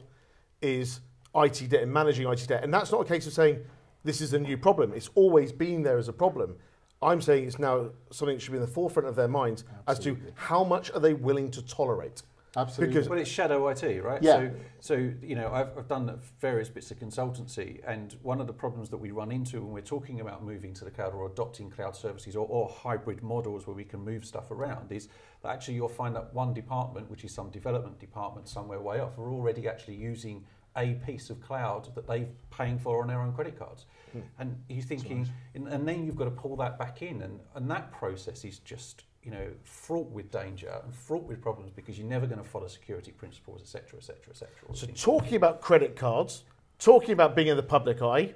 is 0.61 1.01
IT 1.35 1.69
debt 1.69 1.83
and 1.83 1.91
managing 1.91 2.27
IT 2.27 2.47
debt, 2.47 2.63
and 2.63 2.73
that's 2.73 2.91
not 2.91 3.01
a 3.01 3.05
case 3.05 3.27
of 3.27 3.33
saying 3.33 3.59
this 4.03 4.21
is 4.21 4.33
a 4.33 4.39
new 4.39 4.57
problem. 4.57 4.93
It's 4.93 5.09
always 5.15 5.51
been 5.51 5.83
there 5.83 5.97
as 5.97 6.07
a 6.07 6.13
problem. 6.13 6.55
I'm 7.01 7.21
saying 7.21 7.45
it's 7.45 7.59
now 7.59 7.89
something 8.11 8.37
that 8.37 8.41
should 8.41 8.51
be 8.51 8.57
in 8.57 8.61
the 8.61 8.67
forefront 8.67 9.07
of 9.09 9.15
their 9.15 9.27
minds 9.27 9.63
Absolutely. 9.87 10.27
as 10.27 10.29
to 10.29 10.33
how 10.35 10.63
much 10.63 10.91
are 10.91 10.99
they 10.99 11.13
willing 11.13 11.51
to 11.51 11.61
tolerate. 11.61 12.23
Absolutely. 12.55 12.93
Because- 12.93 13.09
Well, 13.09 13.19
it's 13.19 13.29
shadow 13.29 13.67
IT, 13.67 14.03
right? 14.03 14.21
Yeah. 14.21 14.35
So, 14.35 14.51
so 14.79 15.11
you 15.21 15.35
know, 15.35 15.51
I've, 15.51 15.77
I've 15.77 15.87
done 15.87 16.19
various 16.39 16.69
bits 16.69 16.91
of 16.91 16.99
consultancy, 16.99 17.81
and 17.85 18.15
one 18.21 18.39
of 18.39 18.47
the 18.47 18.53
problems 18.53 18.89
that 18.89 18.97
we 18.97 19.11
run 19.11 19.31
into 19.31 19.61
when 19.61 19.71
we're 19.71 19.81
talking 19.81 20.21
about 20.21 20.43
moving 20.43 20.73
to 20.75 20.85
the 20.85 20.91
cloud 20.91 21.13
or 21.13 21.27
adopting 21.27 21.69
cloud 21.69 21.95
services 21.95 22.35
or, 22.35 22.47
or 22.47 22.69
hybrid 22.69 23.21
models 23.23 23.67
where 23.67 23.75
we 23.75 23.83
can 23.83 23.99
move 24.03 24.25
stuff 24.25 24.51
around 24.51 24.91
is 24.91 25.09
that 25.43 25.49
actually 25.49 25.75
you'll 25.75 25.87
find 25.89 26.15
that 26.15 26.33
one 26.33 26.53
department, 26.53 27.09
which 27.09 27.23
is 27.23 27.33
some 27.33 27.49
development 27.49 27.99
department 27.99 28.47
somewhere 28.47 28.79
way 28.79 28.99
off, 28.99 29.17
are 29.17 29.31
already 29.31 29.67
actually 29.67 29.95
using 29.95 30.43
a 30.77 30.95
piece 31.05 31.29
of 31.29 31.39
cloud 31.41 31.93
that 31.95 32.05
they're 32.05 32.27
paying 32.51 32.77
for 32.77 33.01
on 33.01 33.07
their 33.07 33.21
own 33.21 33.31
credit 33.33 33.57
cards. 33.57 33.85
Hmm. 34.11 34.19
And 34.39 34.63
you're 34.67 34.83
thinking, 34.83 35.29
and, 35.53 35.67
and 35.69 35.87
then 35.87 36.05
you've 36.05 36.17
got 36.17 36.25
to 36.25 36.31
pull 36.31 36.57
that 36.57 36.77
back 36.77 37.01
in, 37.01 37.21
and, 37.21 37.39
and 37.55 37.71
that 37.71 37.91
process 37.91 38.43
is 38.43 38.59
just 38.59 39.03
you 39.25 39.31
know 39.31 39.47
fraught 39.63 40.09
with 40.11 40.31
danger 40.31 40.71
and 40.83 40.93
fraught 40.93 41.23
with 41.23 41.41
problems 41.41 41.71
because 41.75 41.97
you're 41.97 42.07
never 42.07 42.27
going 42.27 42.41
to 42.41 42.47
follow 42.47 42.67
security 42.67 43.11
principles, 43.11 43.61
etc., 43.61 43.97
etc., 43.97 44.17
etc. 44.29 44.49
So 44.73 44.87
talking 44.87 45.35
about 45.35 45.61
credit 45.61 45.95
cards, 45.95 46.43
talking 46.79 47.11
about 47.11 47.35
being 47.35 47.47
in 47.47 47.57
the 47.57 47.63
public 47.63 48.01
eye, 48.01 48.33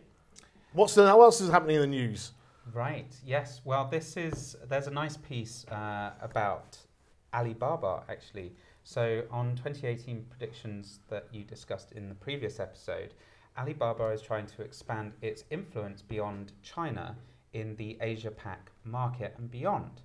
what's 0.73 0.95
the, 0.95 1.03
what 1.03 1.23
else 1.23 1.41
is 1.41 1.49
happening 1.49 1.75
in 1.75 1.81
the 1.81 1.87
news? 1.87 2.31
Right. 2.73 3.15
Yes. 3.25 3.61
Well, 3.63 3.87
this 3.87 4.17
is 4.17 4.57
there's 4.67 4.87
a 4.87 4.91
nice 4.91 5.17
piece 5.17 5.65
uh, 5.67 6.11
about 6.21 6.77
Alibaba 7.33 8.03
actually. 8.09 8.53
So 8.83 9.23
on 9.29 9.55
2018 9.55 10.25
predictions 10.29 10.99
that 11.09 11.27
you 11.31 11.43
discussed 11.43 11.91
in 11.91 12.09
the 12.09 12.15
previous 12.15 12.59
episode, 12.59 13.13
Alibaba 13.57 14.07
is 14.07 14.21
trying 14.21 14.47
to 14.47 14.63
expand 14.63 15.13
its 15.21 15.43
influence 15.51 16.01
beyond 16.01 16.53
China 16.63 17.15
in 17.53 17.75
the 17.75 17.97
Asia 18.01 18.31
Pac 18.31 18.71
market 18.83 19.35
and 19.37 19.51
beyond. 19.51 20.01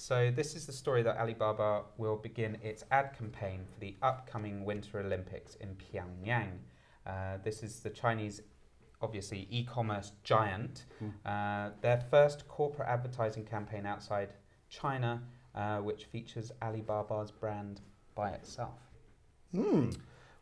So 0.00 0.32
this 0.34 0.56
is 0.56 0.64
the 0.64 0.72
story 0.72 1.02
that 1.02 1.18
Alibaba 1.18 1.82
will 1.98 2.16
begin 2.16 2.56
its 2.62 2.84
ad 2.90 3.12
campaign 3.12 3.66
for 3.70 3.78
the 3.80 3.96
upcoming 4.00 4.64
Winter 4.64 5.00
Olympics 5.00 5.56
in 5.56 5.76
Pyongyang. 5.76 6.52
Uh, 7.06 7.36
this 7.44 7.62
is 7.62 7.80
the 7.80 7.90
Chinese, 7.90 8.40
obviously, 9.02 9.46
e-commerce 9.50 10.12
giant. 10.24 10.86
Mm. 11.04 11.12
Uh, 11.26 11.72
their 11.82 12.00
first 12.10 12.48
corporate 12.48 12.88
advertising 12.88 13.44
campaign 13.44 13.84
outside 13.84 14.32
China, 14.70 15.22
uh, 15.54 15.80
which 15.80 16.06
features 16.06 16.50
Alibaba's 16.62 17.30
brand 17.30 17.82
by 18.14 18.30
itself. 18.30 18.80
Hmm. 19.54 19.90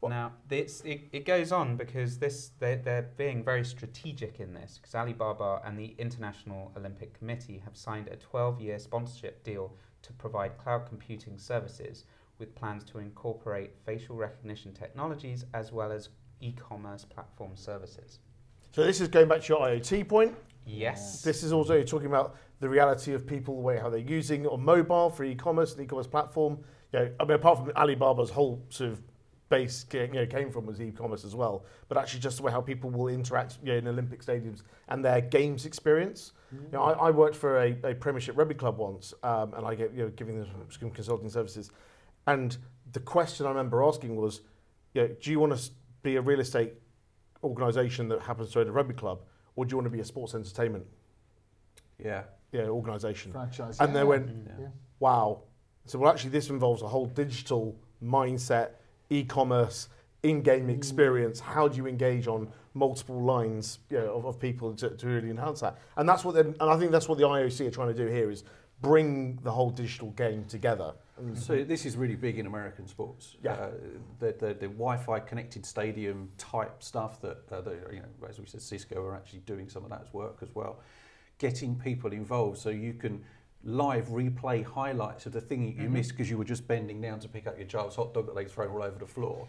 Well- 0.00 0.10
now, 0.10 0.32
this, 0.48 0.80
it, 0.82 1.08
it 1.12 1.24
goes 1.24 1.50
on 1.52 1.76
because 1.76 2.18
this 2.18 2.52
they're, 2.58 2.76
they're 2.76 3.10
being 3.16 3.42
very 3.42 3.64
strategic 3.64 4.40
in 4.40 4.54
this 4.54 4.78
because 4.78 4.94
Alibaba 4.94 5.60
and 5.64 5.78
the 5.78 5.94
International 5.98 6.72
Olympic 6.76 7.18
Committee 7.18 7.60
have 7.64 7.76
signed 7.76 8.08
a 8.08 8.16
12 8.16 8.60
year 8.60 8.78
sponsorship 8.78 9.42
deal 9.42 9.74
to 10.02 10.12
provide 10.12 10.56
cloud 10.58 10.86
computing 10.86 11.36
services 11.38 12.04
with 12.38 12.54
plans 12.54 12.84
to 12.84 12.98
incorporate 12.98 13.72
facial 13.84 14.14
recognition 14.14 14.72
technologies 14.72 15.44
as 15.54 15.72
well 15.72 15.90
as 15.90 16.10
e 16.40 16.52
commerce 16.52 17.04
platform 17.04 17.56
services. 17.56 18.20
So 18.70 18.84
this 18.84 19.00
is 19.00 19.08
going 19.08 19.28
back 19.28 19.42
to 19.42 19.48
your 19.48 19.60
IoT 19.60 20.08
point. 20.08 20.36
Yes. 20.64 21.22
This 21.22 21.42
is 21.42 21.52
also 21.52 21.82
talking 21.82 22.06
about 22.06 22.36
the 22.60 22.68
reality 22.68 23.14
of 23.14 23.26
people, 23.26 23.56
the 23.56 23.62
way 23.62 23.78
how 23.78 23.88
they're 23.88 23.98
using 24.00 24.44
it 24.44 24.48
on 24.48 24.62
mobile 24.62 25.10
for 25.10 25.24
e-commerce 25.24 25.72
and 25.72 25.82
e-commerce 25.82 26.06
platform. 26.06 26.58
You 26.92 26.98
know, 27.00 27.10
I 27.20 27.24
mean, 27.24 27.32
apart 27.32 27.58
from 27.58 27.72
Alibaba's 27.74 28.30
whole 28.30 28.62
sort 28.68 28.90
of 28.90 29.02
base, 29.48 29.86
you 29.92 30.06
know, 30.08 30.26
came 30.26 30.50
from 30.50 30.66
was 30.66 30.80
e-commerce 30.80 31.24
as 31.24 31.34
well, 31.34 31.64
but 31.88 31.96
actually 31.96 32.20
just 32.20 32.36
the 32.36 32.42
way 32.42 32.52
how 32.52 32.60
people 32.60 32.90
will 32.90 33.08
interact 33.08 33.58
you 33.62 33.72
know, 33.72 33.78
in 33.78 33.88
Olympic 33.88 34.22
stadiums 34.24 34.62
and 34.88 35.04
their 35.04 35.20
games 35.20 35.66
experience. 35.66 36.32
You 36.52 36.60
know, 36.72 36.82
I, 36.82 37.08
I 37.08 37.10
worked 37.10 37.36
for 37.36 37.58
a, 37.58 37.76
a 37.84 37.94
Premiership 37.94 38.36
rugby 38.36 38.54
club 38.54 38.78
once, 38.78 39.12
um, 39.22 39.52
and 39.54 39.66
I 39.66 39.74
get 39.74 39.92
you 39.92 40.04
know 40.04 40.08
giving 40.10 40.38
them 40.38 40.48
some 40.70 40.90
consulting 40.90 41.28
services, 41.28 41.70
and 42.26 42.56
the 42.92 43.00
question 43.00 43.44
I 43.46 43.50
remember 43.50 43.82
asking 43.82 44.16
was, 44.16 44.40
you 44.94 45.02
know, 45.02 45.08
do 45.20 45.30
you 45.30 45.40
want 45.40 45.56
to 45.56 45.70
be 46.02 46.16
a 46.16 46.22
real 46.22 46.40
estate 46.40 46.72
organisation 47.44 48.08
that 48.08 48.20
happens 48.22 48.50
to 48.52 48.60
own 48.60 48.68
a 48.68 48.72
rugby 48.72 48.94
club, 48.94 49.22
or 49.56 49.64
do 49.64 49.72
you 49.72 49.76
want 49.76 49.86
to 49.86 49.90
be 49.90 50.00
a 50.00 50.04
sports 50.04 50.34
entertainment 50.34 50.86
Yeah. 52.02 52.22
you 52.52 52.62
know, 52.62 52.68
organisation? 52.70 53.32
Franchise. 53.32 53.78
And 53.80 53.90
yeah, 53.90 53.94
they 53.94 54.00
yeah. 54.00 54.04
went, 54.04 54.28
Yeah. 54.28 54.52
Yeah. 54.60 54.66
wow. 55.00 55.42
So 55.84 55.98
well, 55.98 56.10
actually, 56.10 56.30
this 56.30 56.50
involves 56.50 56.82
a 56.82 56.88
whole 56.88 57.06
digital 57.06 57.76
mindset, 58.02 58.70
e-commerce, 59.10 59.88
in-game 60.22 60.68
experience. 60.70 61.40
How 61.40 61.68
do 61.68 61.76
you 61.76 61.86
engage 61.86 62.26
on 62.26 62.48
multiple 62.74 63.20
lines 63.20 63.78
you 63.90 63.98
know, 63.98 64.14
of, 64.14 64.24
of 64.26 64.40
people 64.40 64.74
to, 64.74 64.90
to 64.90 65.06
really 65.06 65.30
enhance 65.30 65.60
that? 65.60 65.78
And 65.96 66.08
that's 66.08 66.24
what, 66.24 66.36
and 66.36 66.56
I 66.60 66.76
think 66.76 66.90
that's 66.90 67.08
what 67.08 67.18
the 67.18 67.24
IOC 67.24 67.66
are 67.66 67.70
trying 67.70 67.88
to 67.88 67.94
do 67.94 68.06
here 68.06 68.30
is 68.30 68.44
bring 68.80 69.38
the 69.42 69.50
whole 69.50 69.70
digital 69.70 70.10
game 70.10 70.44
together. 70.44 70.92
And 71.16 71.36
So 71.36 71.64
this 71.64 71.84
is 71.84 71.96
really 71.96 72.14
big 72.14 72.38
in 72.38 72.46
American 72.46 72.86
sports. 72.86 73.36
Yeah. 73.42 73.52
Uh, 73.52 73.70
the, 74.20 74.26
the, 74.38 74.46
the 74.54 74.68
Wi-Fi 74.68 75.20
connected 75.20 75.66
stadium 75.66 76.30
type 76.38 76.82
stuff 76.82 77.20
that, 77.22 77.38
uh, 77.50 77.60
the, 77.60 77.76
you 77.90 78.00
know, 78.00 78.28
as 78.28 78.38
we 78.38 78.46
said, 78.46 78.62
Cisco 78.62 79.02
are 79.02 79.16
actually 79.16 79.40
doing 79.40 79.68
some 79.68 79.82
of 79.84 79.90
that 79.90 80.06
work 80.12 80.38
as 80.42 80.54
well. 80.54 80.78
Getting 81.38 81.74
people 81.76 82.12
involved 82.12 82.58
so 82.58 82.70
you 82.70 82.94
can 82.94 83.24
live 83.64 84.08
replay 84.08 84.64
highlights 84.64 85.26
of 85.26 85.32
the 85.32 85.40
thing 85.40 85.64
that 85.66 85.82
you 85.82 85.88
Mhm. 85.88 85.92
missed 85.92 86.10
because 86.12 86.30
you 86.30 86.38
were 86.38 86.44
just 86.44 86.66
bending 86.68 87.00
down 87.00 87.18
to 87.20 87.28
pick 87.28 87.46
up 87.46 87.58
your 87.58 87.66
child's 87.66 87.96
hot 87.96 88.14
dog 88.14 88.26
that 88.26 88.34
they'd 88.34 88.50
thrown 88.50 88.70
all 88.70 88.82
over 88.82 88.98
the 88.98 89.06
floor. 89.06 89.48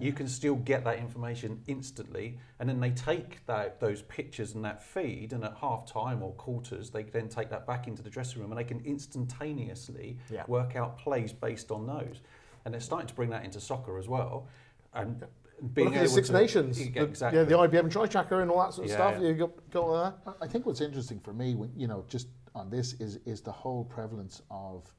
You 0.00 0.12
can 0.12 0.26
still 0.26 0.56
get 0.56 0.82
that 0.84 0.98
information 0.98 1.62
instantly, 1.68 2.38
and 2.58 2.68
then 2.68 2.80
they 2.80 2.90
take 2.90 3.46
that, 3.46 3.78
those 3.78 4.02
pictures 4.02 4.54
and 4.56 4.64
that 4.64 4.82
feed, 4.82 5.32
and 5.32 5.44
at 5.44 5.54
half 5.58 5.86
time 5.86 6.20
or 6.20 6.32
quarters, 6.32 6.90
they 6.90 7.04
then 7.04 7.28
take 7.28 7.48
that 7.50 7.64
back 7.64 7.86
into 7.86 8.02
the 8.02 8.10
dressing 8.10 8.40
room, 8.42 8.50
and 8.50 8.58
they 8.58 8.64
can 8.64 8.80
instantaneously 8.84 10.18
Yeah. 10.30 10.44
work 10.48 10.74
out 10.74 10.98
plays 10.98 11.32
based 11.32 11.70
on 11.70 11.86
those. 11.86 12.22
And 12.64 12.74
they're 12.74 12.80
starting 12.80 13.06
to 13.06 13.14
bring 13.14 13.30
that 13.30 13.44
into 13.44 13.60
soccer 13.60 13.96
as 13.98 14.08
well. 14.08 14.48
And 14.94 15.20
Well, 15.20 15.30
being 15.74 15.88
look 15.88 15.96
at 15.96 16.02
the 16.02 16.08
Six 16.08 16.30
Nations, 16.30 16.80
Yeah, 16.88 17.02
the, 17.02 17.08
exactly. 17.08 17.38
yeah, 17.38 17.44
the 17.44 17.58
IBM 17.58 17.88
Try 17.88 18.06
Tracker 18.06 18.40
and 18.40 18.50
all 18.50 18.58
that 18.64 18.74
sort 18.74 18.86
of 18.86 18.90
Yeah, 18.90 18.96
stuff. 18.96 19.22
yeah. 19.22 19.28
You 19.28 19.34
got, 19.34 19.70
got 19.70 19.82
all 19.84 19.94
that. 20.02 20.18
I- 20.26 20.44
I 20.44 20.48
think 20.48 20.66
what's 20.66 20.80
interesting 20.80 21.20
for 21.20 21.32
me, 21.32 21.54
when, 21.54 21.70
you 21.76 21.86
know, 21.86 22.04
just 22.08 22.26
on 22.54 22.70
this 22.70 22.94
is 22.94 23.18
is 23.26 23.40
the 23.40 23.52
whole 23.52 23.84
prevalence 23.84 24.42
of 24.50 24.92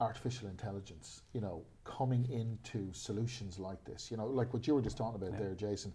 artificial 0.00 0.48
intelligence. 0.48 1.22
You 1.32 1.40
know, 1.40 1.62
coming 1.84 2.28
into 2.30 2.92
solutions 2.92 3.58
like 3.58 3.84
this. 3.84 4.10
You 4.10 4.16
know, 4.16 4.26
like 4.26 4.52
what 4.52 4.66
you 4.66 4.74
were 4.74 4.82
just 4.82 4.96
talking 4.96 5.16
about 5.20 5.32
Yeah. 5.32 5.46
there, 5.46 5.54
Jason. 5.54 5.92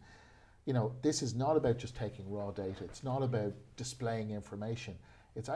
You 0.66 0.74
know, 0.74 0.94
this 1.02 1.24
is 1.24 1.34
not 1.34 1.58
about 1.58 1.78
just 1.78 1.96
taking 1.96 2.30
raw 2.30 2.52
data. 2.52 2.84
It's 2.84 3.04
not 3.04 3.24
about 3.24 3.54
displaying 3.78 4.30
information. 4.32 4.96
It's 5.36 5.50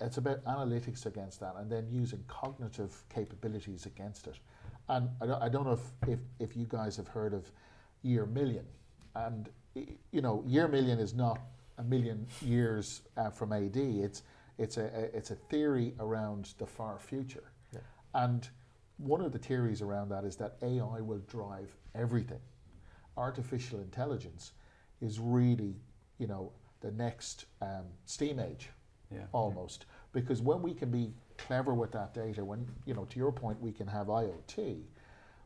it's 0.00 0.16
about 0.18 0.44
analytics 0.44 1.06
against 1.06 1.40
that, 1.40 1.54
and 1.56 1.70
then 1.70 1.88
using 1.90 2.24
cognitive 2.26 3.04
capabilities 3.08 3.86
against 3.86 4.26
it. 4.26 4.38
And 4.88 5.08
I 5.20 5.26
don't, 5.26 5.42
I 5.42 5.48
don't 5.48 5.64
know 5.64 5.72
if, 5.72 6.08
if 6.08 6.18
if 6.40 6.56
you 6.56 6.66
guys 6.66 6.96
have 6.96 7.08
heard 7.08 7.32
of 7.32 7.50
year 8.02 8.26
million, 8.26 8.66
and 9.14 9.48
you 10.10 10.20
know, 10.20 10.42
year 10.44 10.66
million 10.68 10.98
is 10.98 11.14
not 11.14 11.38
a 11.78 11.82
million 11.84 12.26
years 12.42 13.02
uh, 13.16 13.30
from 13.30 13.52
AD. 13.52 13.76
It's 13.76 14.22
it's 14.62 14.76
a, 14.76 14.84
a 14.84 15.16
it's 15.16 15.30
a 15.30 15.34
theory 15.34 15.94
around 15.98 16.54
the 16.58 16.66
far 16.66 16.98
future, 16.98 17.52
Yeah. 17.72 17.80
and 18.14 18.48
one 18.98 19.20
of 19.20 19.32
the 19.32 19.38
theories 19.38 19.82
around 19.82 20.08
that 20.10 20.24
is 20.24 20.36
that 20.36 20.56
AI 20.62 21.00
will 21.00 21.22
drive 21.26 21.74
everything. 21.94 22.40
Artificial 23.16 23.80
intelligence 23.80 24.52
is 25.00 25.18
really, 25.18 25.74
you 26.18 26.26
know, 26.26 26.52
the 26.80 26.92
next 26.92 27.46
um, 27.60 27.86
steam 28.06 28.38
age 28.38 28.70
yeah. 29.12 29.24
almost 29.32 29.86
because 30.12 30.40
when 30.40 30.62
we 30.62 30.74
can 30.74 30.90
be 30.90 31.12
clever 31.38 31.74
with 31.74 31.92
that 31.92 32.14
data 32.14 32.44
when 32.44 32.66
you 32.86 32.94
know 32.94 33.04
to 33.06 33.18
your 33.18 33.32
point 33.32 33.60
we 33.60 33.72
can 33.72 33.86
have 33.86 34.06
iot 34.08 34.78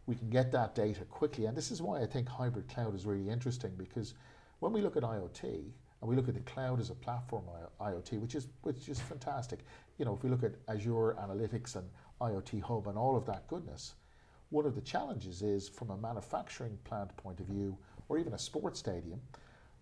we 0.07 0.15
can 0.15 0.29
get 0.31 0.53
that 0.53 0.75
data 0.75 1.05
quickly 1.05 1.47
and 1.47 1.57
this 1.57 1.71
is 1.71 1.81
why 1.81 2.01
i 2.01 2.07
think 2.07 2.29
hybrid 2.29 2.69
cloud 2.69 2.95
is 2.95 3.07
really 3.07 3.29
interesting 3.29 3.73
because 3.77 4.15
when 4.61 4.73
we 4.73 4.81
look 4.81 4.97
at 4.97 5.03
iot 5.03 5.63
and 6.01 6.11
we 6.11 6.17
look 6.17 6.29
at 6.29 6.35
the 6.35 6.41
cloud 6.41 6.81
as 6.81 6.91
a 6.91 6.95
platform 6.95 7.45
iot 7.81 8.21
which 8.21 8.35
is 8.35 8.49
which 8.63 8.89
is 8.89 9.01
fantastic 9.01 9.61
you 9.99 10.05
know 10.05 10.15
if 10.15 10.23
we 10.23 10.31
look 10.31 10.43
at 10.43 10.55
azure 10.69 11.17
analytics 11.21 11.77
and 11.77 11.89
iot 12.21 12.63
hub 12.63 12.87
and 12.89 12.99
all 12.99 13.17
of 13.17 13.25
that 13.27 13.47
goodness 13.49 13.95
one 14.51 14.67
of 14.67 14.75
the 14.75 14.81
challenges 14.81 15.43
is 15.43 15.69
from 15.69 15.91
a 15.91 15.97
manufacturing 15.97 16.79
plant 16.85 17.15
point 17.17 17.41
of 17.41 17.47
view 17.47 17.77
or 18.09 18.19
even 18.19 18.33
a 18.35 18.39
sports 18.39 18.79
stadium 18.79 19.21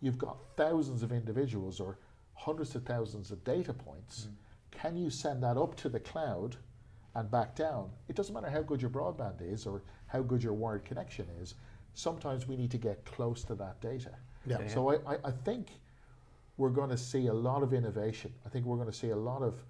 you've 0.01 0.19
got 0.19 0.37
thousands 0.57 1.03
of 1.03 1.13
individuals 1.13 1.81
or 1.81 1.99
hundreds 2.35 2.75
of 2.75 2.85
thousands 2.85 3.31
of 3.31 3.43
data 3.45 3.73
points. 3.73 4.29
Mm. 4.29 4.35
Can 4.71 4.97
you 4.97 5.11
send 5.11 5.43
that 5.43 5.57
up 5.57 5.77
to 5.77 5.89
the 5.89 6.01
cloud 6.01 6.57
and 7.15 7.31
back 7.31 7.57
down? 7.57 7.91
It 8.09 8.17
doesn't 8.17 8.35
matter 8.35 8.51
how 8.51 8.63
good 8.63 8.83
your 8.83 8.91
broadband 8.91 9.41
is 9.41 9.67
or 9.67 9.83
how 10.07 10.21
good 10.21 10.43
your 10.43 10.53
wired 10.53 10.85
connection 10.85 11.27
is. 11.41 11.55
Sometimes 11.95 12.47
we 12.47 12.57
need 12.57 12.71
to 12.73 12.79
get 12.79 13.05
close 13.05 13.45
to 13.45 13.55
that 13.55 13.81
data. 13.81 14.11
Yeah. 14.47 14.59
Yeah. 14.61 14.69
So 14.69 14.91
I, 14.91 15.15
I, 15.15 15.19
I 15.25 15.31
think 15.31 15.69
we're 16.57 16.71
going 16.71 16.91
to 16.91 16.97
see 16.97 17.27
a 17.27 17.33
lot 17.33 17.63
of 17.63 17.73
innovation. 17.73 18.33
I 18.47 18.49
think 18.49 18.65
we're 18.65 18.77
going 18.77 18.91
to 18.91 18.97
see 18.97 19.11
a 19.11 19.17
lot 19.17 19.43
of 19.43 19.65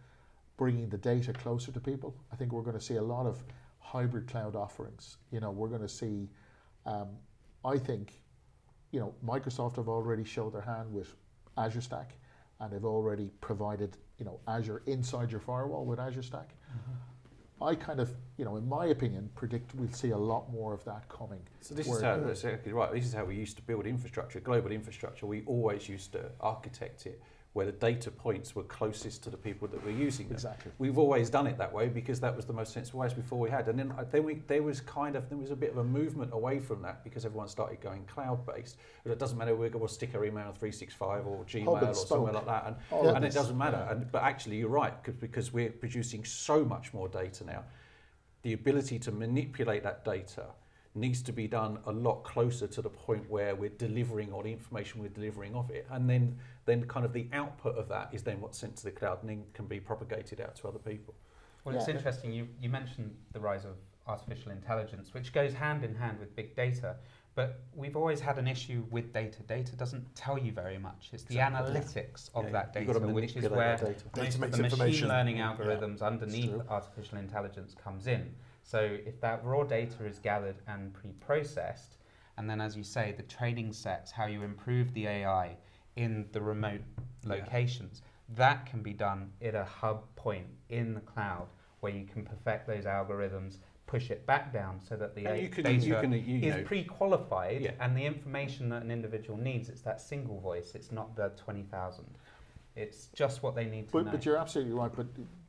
bringing 0.57 0.89
the 0.89 0.99
data 0.99 1.33
closer 1.33 1.73
to 1.73 1.81
people. 1.81 2.15
I 2.33 2.37
think 2.37 2.53
we're 2.53 2.63
going 2.63 2.79
to 2.79 2.85
see 2.85 2.97
a 2.97 3.03
lot 3.03 3.27
of 3.27 3.43
hybrid 3.79 4.27
cloud 4.29 4.55
offerings. 4.55 5.17
You 5.31 5.41
know, 5.41 5.51
we're 5.51 5.69
going 5.69 5.83
to 5.83 5.89
see, 5.89 6.29
um, 6.87 7.09
I 7.65 7.79
think, 7.79 8.21
you 8.93 9.01
know, 9.01 9.15
Microsoft 9.25 9.77
have 9.77 9.89
already 9.89 10.25
showed 10.25 10.53
their 10.53 10.61
hand 10.63 10.93
with 10.93 11.15
Azure 11.57 11.81
Stack, 11.81 12.17
and 12.61 12.73
they've 12.73 12.85
already 12.85 13.31
provided, 13.41 13.97
you 14.19 14.25
know, 14.25 14.39
Azure 14.47 14.83
inside 14.87 15.31
your 15.31 15.41
firewall 15.41 15.85
with 15.85 15.99
Azure 15.99 16.23
Stack. 16.23 16.55
I 17.63 17.75
kind 17.75 18.01
of, 18.01 18.11
you 18.37 18.45
know, 18.45 18.57
in 18.57 18.69
my 18.69 18.87
opinion, 18.87 19.31
predict 19.35 19.75
we'll 19.75 19.91
see 19.91 20.11
a 20.11 20.19
lot 20.19 20.53
more 20.53 20.75
of 20.75 20.85
that 20.85 21.09
coming. 21.09 21.41
So 21.61 21.75
this 21.75 21.87
is 21.87 22.01
how 22.03 22.17
that's 22.19 22.45
exactly 22.45 22.73
right. 22.73 22.93
This 22.93 23.05
is 23.05 23.13
how 23.13 23.25
we 23.25 23.37
used 23.37 23.57
to 23.57 23.63
build 23.63 23.87
infrastructure, 23.87 24.41
global 24.41 24.73
infrastructure. 24.73 25.27
We 25.27 25.43
always 25.47 25.89
used 25.89 26.13
to 26.13 26.31
architect 26.41 27.07
it 27.07 27.23
where 27.55 27.65
the 27.67 27.73
data 27.73 28.11
points 28.11 28.57
were 28.57 28.65
closest 28.65 29.23
to 29.23 29.31
the 29.31 29.37
people 29.37 29.69
that 29.69 29.83
were 29.85 29.91
using 29.93 30.27
them. 30.27 30.35
Exactly. 30.35 30.73
We've 30.79 30.99
always 30.99 31.31
done 31.31 31.47
it 31.47 31.57
that 31.59 31.73
way 31.73 31.89
because 31.89 32.19
that 32.19 32.35
was 32.35 32.45
the 32.47 32.53
most 32.53 32.73
sensible 32.73 32.99
ways 32.99 33.13
before 33.15 33.39
we 33.39 33.49
had. 33.49 33.69
And 33.69 33.79
then, 33.79 33.93
uh, 33.97 34.05
then 34.11 34.25
we, 34.25 34.35
there 34.49 34.63
was 34.65 34.81
kind 34.81 35.15
of 35.15 35.29
there 35.29 35.39
was 35.39 35.53
a 35.53 35.57
bit 35.57 35.71
of 35.71 35.79
a 35.79 35.85
movement 35.85 36.33
away 36.35 36.59
from 36.59 36.83
that 36.83 37.05
because 37.05 37.25
everyone 37.25 37.47
started 37.47 37.81
going 37.81 38.05
cloud 38.07 38.45
based. 38.45 38.77
But 39.05 39.13
it 39.13 39.21
doesn't 39.21 39.39
matter. 39.39 39.55
We're 39.55 39.69
going 39.71 39.87
to 39.87 39.93
stick 39.93 40.17
our 40.17 40.25
email 40.25 40.47
365 40.47 41.27
or 41.29 41.45
Gmail 41.45 41.81
or 41.89 41.95
somewhere 41.95 42.33
like 42.33 42.47
that, 42.47 42.67
and, 42.67 42.77
of 42.91 43.15
and 43.15 43.25
it 43.25 43.33
doesn't 43.33 43.57
matter. 43.57 43.85
yeah. 43.87 43.93
And, 43.93 44.11
but 44.11 44.25
actually, 44.25 44.57
you're 44.57 44.69
right 44.69 44.93
'cause- 45.05 45.15
because 45.15 45.53
we're 45.53 45.71
producing 45.71 46.25
so 46.25 46.65
much 46.65 46.93
more 46.93 47.09
data 47.09 47.45
now. 47.45 47.63
The 48.43 48.53
ability 48.55 48.99
to 48.99 49.13
manipulate 49.13 49.85
that 49.85 50.05
data 50.05 50.47
needs 50.95 51.23
to 51.23 51.33
be 51.33 51.49
done 51.49 51.79
a 51.87 51.93
lot 51.93 52.23
closer 52.23 52.67
to 52.69 52.81
the 52.81 52.89
point 52.89 53.29
where 53.29 53.55
we're 53.55 53.69
delivering 53.71 54.33
or 54.33 54.43
the 54.43 54.53
information 54.53 55.01
we're 55.03 55.09
delivering 55.09 55.55
of 55.55 55.71
it, 55.71 55.87
and 55.91 56.09
then 56.09 56.37
then 56.67 56.85
kind 56.87 57.05
of 57.05 57.13
the 57.13 57.29
output 57.33 57.77
of 57.77 57.89
that 57.89 58.09
is 58.13 58.23
then 58.23 58.41
what's 58.41 58.57
sent 58.57 58.75
to 58.77 58.85
the 58.85 58.91
cloud 58.91 59.19
and 59.21 59.29
then 59.29 59.45
can 59.53 59.67
be 59.67 59.79
propagated 59.79 60.41
out 60.41 60.55
to 60.57 60.67
other 60.67 60.79
people. 60.79 61.13
Well, 61.65 61.77
it's 61.77 61.89
Yeah. 61.89 61.95
interesting. 61.97 62.33
You, 62.33 62.49
you 62.61 62.71
mentioned 62.71 63.15
the 63.33 63.41
rise 63.41 63.65
of 63.67 63.77
artificial 64.07 64.51
intelligence, 64.53 65.13
which 65.13 65.33
goes 65.33 65.53
hand 65.53 65.85
in 65.85 65.95
hand 65.95 66.19
with 66.21 66.35
big 66.37 66.55
data. 66.57 66.97
But 67.35 67.61
we've 67.75 67.97
always 67.97 68.21
had 68.21 68.39
an 68.39 68.47
issue 68.47 68.85
with 68.91 69.13
data. 69.13 69.43
Data 69.43 69.75
doesn't 69.75 70.15
tell 70.15 70.39
you 70.39 70.53
very 70.53 70.79
much. 70.79 71.11
It's 71.13 71.25
the 71.25 71.35
Exactly. 71.35 71.75
analytics 71.75 72.31
of 72.35 72.45
Yeah, 72.45 72.51
that 72.53 72.73
data, 72.73 72.99
which 73.01 73.35
is 73.37 73.49
where 73.49 73.77
data. 73.77 73.85
Data 73.87 74.05
most 74.17 74.35
of 74.37 74.41
the 74.41 74.47
machine 74.49 74.65
information. 74.67 75.09
learning 75.09 75.37
Yeah, 75.39 75.57
algorithms 75.57 76.01
underneath 76.01 76.55
artificial 76.71 77.19
intelligence 77.19 77.75
comes 77.75 78.07
in. 78.07 78.35
So 78.67 78.81
if 79.05 79.21
that 79.21 79.45
raw 79.45 79.63
data 79.63 80.07
is 80.07 80.19
gathered 80.19 80.57
and 80.67 80.93
pre-processed, 80.95 81.99
and 82.39 82.49
then 82.49 82.61
as 82.63 82.77
you 82.77 82.83
say, 82.83 83.13
the 83.17 83.23
training 83.25 83.73
sets, 83.75 84.11
how 84.11 84.25
you 84.27 84.43
improve 84.43 84.93
the 84.95 85.07
AI 85.07 85.57
in 85.97 86.27
the 86.33 86.41
remote 86.41 86.81
Yeah. 87.23 87.35
locations, 87.37 88.01
that 88.31 88.65
can 88.65 88.83
be 88.83 88.95
done 88.95 89.31
at 89.43 89.55
a 89.55 89.65
hub 89.65 90.03
point 90.17 90.47
in 90.71 90.95
the 90.95 91.01
cloud 91.03 91.49
where 91.81 91.93
you 91.93 92.07
can 92.07 92.25
perfect 92.25 92.67
those 92.67 92.85
algorithms, 92.87 93.59
push 93.87 94.11
it 94.11 94.25
back 94.25 94.51
down 94.51 94.81
so 94.81 94.97
that 94.97 95.15
the 95.15 95.27
And 95.27 95.37
a- 95.39 95.43
you 95.43 95.49
can, 95.51 95.65
data 95.65 95.87
you 95.87 95.95
can, 95.97 96.13
you 96.13 96.49
is 96.49 96.57
know, 96.57 96.63
pre-qualified 96.65 97.61
Yeah. 97.61 97.73
and 97.81 97.95
the 97.95 98.07
information 98.07 98.71
that 98.71 98.83
an 98.83 98.91
individual 98.91 99.39
needs, 99.39 99.69
it's 99.69 99.83
that 99.83 100.01
single 100.01 100.41
voice, 100.41 100.75
it's 100.75 100.91
not 100.91 101.15
the 101.15 101.29
20,000. 101.37 102.07
It's 102.77 103.09
just 103.09 103.43
what 103.43 103.55
they 103.55 103.67
need 103.67 103.89
to 103.89 103.93
But, 103.93 104.07
know. 104.07 104.11
but 104.13 104.25
you're 104.25 104.39
absolutely 104.39 104.73
right. 104.73 104.91
But 104.93 105.07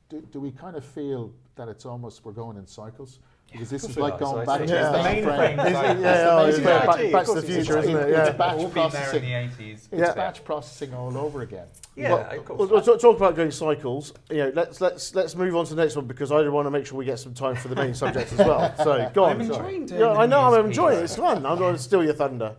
do, 0.09 0.21
do 0.21 0.41
we 0.41 0.51
kind 0.51 0.75
of 0.75 0.83
feel 0.83 1.33
that 1.55 1.67
it's 1.67 1.85
almost 1.85 2.23
we're 2.25 2.31
going 2.31 2.57
in 2.57 2.67
cycles? 2.67 3.19
Because 3.51 3.69
this 3.69 3.83
is 3.83 3.95
like 3.97 4.17
going 4.19 4.45
back 4.45 4.61
to 4.61 4.65
the 4.67 4.73
The 4.73 4.79
mainframe 4.79 5.55
mainframe. 5.57 5.67
Is 5.67 5.73
Right. 5.73 5.89
it- 5.97 6.01
That's 6.01 6.19
yeah, 6.19 6.35
the 6.35 6.45
basic 6.45 6.59
it's 6.59 6.65
back, 6.65 6.89
idea. 6.89 7.11
back 7.11 7.21
Of 7.27 7.35
to 7.35 7.41
the 7.41 7.47
future, 7.47 7.77
isn't 7.77 7.95
it? 7.95 8.09
it's 8.09 8.11
Yeah. 8.11 8.31
batch 8.31 8.57
All 8.57 8.67
been 8.67 8.89
there 8.91 9.15
in 9.15 9.21
the 9.21 9.33
80s. 9.33 9.71
It's 9.91 10.01
Yeah. 10.01 10.13
batch 10.13 10.43
processing 10.43 10.93
all 10.93 11.17
over 11.17 11.41
again. 11.41 11.67
yeah, 11.95 12.13
Well, 12.13 12.19
of 12.39 12.45
course. 12.45 12.59
Well, 12.59 12.67
we'll 12.69 12.81
talk, 12.81 12.99
talk 12.99 13.17
about 13.17 13.35
going 13.35 13.51
cycles. 13.51 14.13
You 14.29 14.37
know, 14.37 14.51
let's 14.55 14.81
let's 14.81 15.13
let's 15.15 15.35
move 15.35 15.55
on 15.55 15.65
to 15.65 15.75
the 15.75 15.81
next 15.83 15.95
one 15.95 16.05
because 16.07 16.31
I 16.31 16.45
want 16.49 16.65
to 16.65 16.71
make 16.71 16.85
sure 16.85 16.97
we 16.97 17.05
get 17.05 17.19
some 17.19 17.33
time 17.33 17.55
for 17.55 17.67
the 17.69 17.75
main 17.75 17.93
subject 17.93 18.33
as 18.33 18.39
well. 18.39 18.73
So 18.77 19.09
go 19.13 19.25
on. 19.25 19.39
I'm 19.39 19.47
sorry. 19.47 19.75
enjoying 19.75 19.85
doing 19.85 20.01
Yeah, 20.01 20.13
the 20.13 20.19
I 20.19 20.25
know. 20.25 20.41
I'm 20.53 20.65
enjoying 20.65 20.97
it. 20.97 21.01
piece. 21.01 21.11
It's 21.11 21.19
fun. 21.19 21.45
I'm 21.45 21.57
going 21.57 21.75
to 21.75 21.81
steal 21.81 22.03
your 22.03 22.13
thunder. 22.15 22.55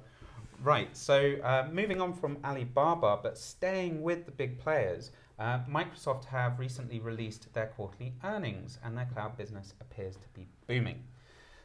Right, 0.63 0.97
so 0.97 1.35
uh, 1.45 1.69
moving 1.71 2.01
on 2.01 2.13
from 2.13 2.39
Alibaba, 2.45 3.21
but 3.23 3.39
staying 3.39 4.03
with 4.03 4.25
the 4.27 4.33
big 4.33 4.59
players, 4.59 5.13
uh, 5.39 5.61
Microsoft 5.71 6.25
have 6.27 6.59
recently 6.59 6.99
released 7.01 7.53
their 7.53 7.67
quarterly 7.67 8.15
earnings 8.25 8.79
and 8.85 8.97
their 8.97 9.07
cloud 9.13 9.37
business 9.37 9.75
appears 9.81 10.15
to 10.17 10.29
be 10.35 10.47
booming. 10.67 11.03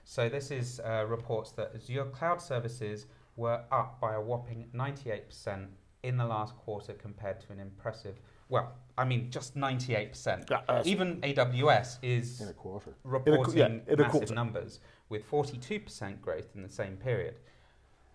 So, 0.04 0.28
this 0.30 0.52
is 0.52 0.80
uh, 0.84 1.06
reports 1.08 1.52
that 1.52 1.72
Azure 1.76 2.06
cloud 2.06 2.42
services 2.42 3.06
were 3.38 3.62
up 3.72 4.00
by 4.02 4.16
a 4.16 4.22
whopping 4.22 4.68
98% 4.76 5.68
in 6.04 6.18
the 6.18 6.26
last 6.26 6.56
quarter 6.58 6.94
compared 6.94 7.40
to 7.42 7.54
an 7.54 7.60
impressive, 7.60 8.20
well, 8.50 8.74
I 8.98 9.06
mean, 9.06 9.30
just 9.30 9.56
98%. 9.56 10.50
Yeah, 10.50 10.82
Even 10.84 11.22
AWS 11.22 11.98
is 12.02 12.42
In 12.42 12.48
a 12.50 12.54
quarter. 12.54 12.94
reporting 13.04 13.58
yeah, 13.58 13.66
in 13.68 13.82
a 13.88 13.96
massive 13.98 14.12
quarter. 14.12 14.34
numbers 14.34 14.80
with 15.10 15.30
42% 15.30 16.20
growth 16.20 16.50
in 16.56 16.64
the 16.64 16.70
same 16.70 16.98
period. 16.98 17.36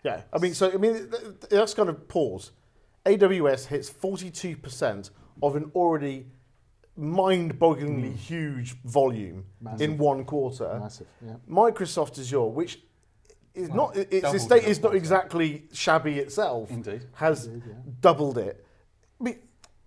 Yeah, 0.03 0.21
I 0.31 0.37
mean, 0.39 0.53
so 0.53 0.71
I 0.71 0.77
mean, 0.77 0.93
th- 0.93 1.09
th- 1.09 1.35
that's 1.49 1.73
kind 1.73 1.89
of 1.89 2.07
pause. 2.07 2.51
AWS 3.05 3.67
hits 3.67 3.89
42% 3.89 5.09
of 5.41 5.55
an 5.55 5.71
already 5.75 6.25
mind-bogglingly 6.95 8.11
mm. 8.11 8.15
huge 8.15 8.75
volume 8.83 9.45
Massive. 9.61 9.81
in 9.91 9.97
one 9.97 10.25
quarter. 10.25 10.77
Massive. 10.79 11.07
Yeah. 11.25 11.35
Microsoft 11.49 12.19
Azure, 12.19 12.45
which 12.45 12.79
is 13.53 13.69
Well, 13.69 13.87
not 13.93 13.97
its 13.97 14.33
estate 14.33 14.63
is 14.63 14.81
not 14.81 14.95
exactly 14.95 15.67
shabby 15.71 16.19
itself, 16.19 16.71
Indeed. 16.71 17.05
has 17.13 17.45
Indeed, 17.45 17.63
yeah. 17.67 17.73
doubled 18.01 18.37
it. 18.37 18.65
I 19.19 19.23
mean, 19.23 19.39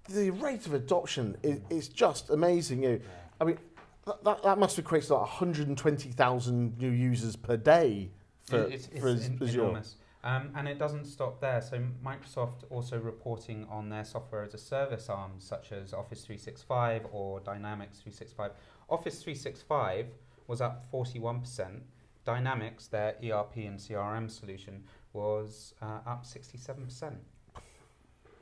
the 0.08 0.30
rate 0.30 0.66
of 0.66 0.74
adoption 0.74 1.36
is, 1.42 1.58
mm. 1.60 1.72
is 1.72 1.88
just 1.88 2.30
amazing. 2.30 2.82
You 2.82 2.88
know, 2.90 3.00
I 3.40 3.44
mean, 3.44 3.58
that, 4.06 4.22
that, 4.24 4.42
that 4.42 4.58
must 4.58 4.76
have 4.76 4.84
created 4.84 5.10
like 5.10 5.20
120,000 5.20 6.78
new 6.78 6.90
users 6.90 7.36
per 7.36 7.56
day 7.56 8.10
for, 8.42 8.58
It- 8.62 8.72
it's, 8.72 8.86
for 9.00 9.08
it's 9.08 9.28
Azure. 9.40 9.60
enormous. 9.62 9.96
Um, 10.22 10.50
and 10.54 10.68
it 10.68 10.78
doesn't 10.78 11.06
stop 11.06 11.40
there. 11.40 11.62
So 11.62 11.80
Microsoft 12.04 12.64
also 12.68 12.98
reporting 12.98 13.66
on 13.70 13.88
their 13.88 14.04
software 14.04 14.42
as 14.42 14.52
a 14.52 14.58
service 14.58 15.08
arms 15.08 15.44
such 15.44 15.72
as 15.72 15.94
Office 15.94 16.24
365 16.24 17.06
or 17.10 17.40
Dynamics 17.40 17.98
365. 18.00 18.50
Office 18.90 19.22
365 19.22 20.06
was 20.46 20.60
up 20.60 20.90
41%. 20.92 21.80
Dynamics, 22.26 22.86
their 22.86 23.14
ERP 23.24 23.56
and 23.56 23.78
CRM 23.78 24.30
solution, 24.30 24.84
was 25.14 25.72
uh, 25.80 26.00
up 26.06 26.26
67%. 26.26 27.14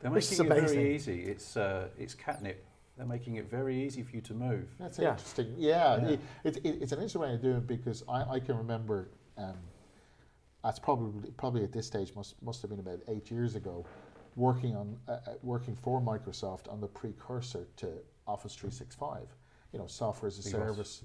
They're 0.00 0.10
This 0.10 0.30
making 0.38 0.46
it 0.46 0.52
amazing. 0.58 0.76
very 0.78 0.94
easy. 0.94 1.22
It's 1.22 1.56
uh, 1.56 1.88
it's 1.98 2.14
catnip. 2.14 2.64
They're 2.96 3.06
making 3.06 3.36
it 3.36 3.48
very 3.48 3.80
easy 3.84 4.02
for 4.02 4.16
you 4.16 4.22
to 4.22 4.34
move. 4.34 4.68
That's 4.80 4.98
Yeah. 4.98 5.10
interesting. 5.12 5.54
Yeah, 5.56 5.96
Yeah. 5.96 6.08
It, 6.08 6.20
it, 6.44 6.56
it, 6.64 6.82
it's 6.82 6.92
an 6.92 6.98
interesting 6.98 7.20
way 7.22 7.34
of 7.34 7.40
doing 7.42 7.56
it 7.58 7.66
because 7.68 8.02
I, 8.08 8.22
I 8.34 8.40
can 8.40 8.56
remember. 8.58 9.08
Um, 9.36 9.54
that's 10.64 10.78
probably 10.78 11.30
probably 11.36 11.62
at 11.62 11.72
this 11.72 11.86
stage 11.86 12.14
must 12.14 12.40
must 12.42 12.62
have 12.62 12.70
been 12.70 12.80
about 12.80 13.00
eight 13.08 13.30
years 13.30 13.54
ago, 13.54 13.86
working 14.36 14.76
on 14.76 14.96
uh, 15.08 15.12
uh, 15.12 15.18
working 15.42 15.76
for 15.76 16.00
Microsoft 16.00 16.70
on 16.70 16.80
the 16.80 16.86
precursor 16.86 17.66
to 17.76 17.88
Office 18.26 18.54
365. 18.54 19.28
You 19.72 19.78
know, 19.78 19.86
software 19.86 20.28
as 20.28 20.38
a 20.38 20.42
BPOS. 20.42 20.50
service, 20.50 21.02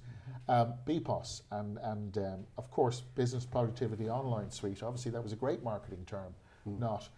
um, 0.48 0.74
BPOS, 0.88 1.42
and 1.52 1.78
and 1.84 2.18
um, 2.18 2.46
of 2.58 2.72
course 2.72 3.02
Business 3.16 3.46
Productivity 3.46 4.10
Online 4.10 4.50
Suite. 4.50 4.82
Obviously, 4.82 5.12
that 5.12 5.22
was 5.22 5.34
a 5.34 5.38
great 5.38 5.64
marketing 5.64 6.06
term. 6.06 6.34
Not. 6.66 7.10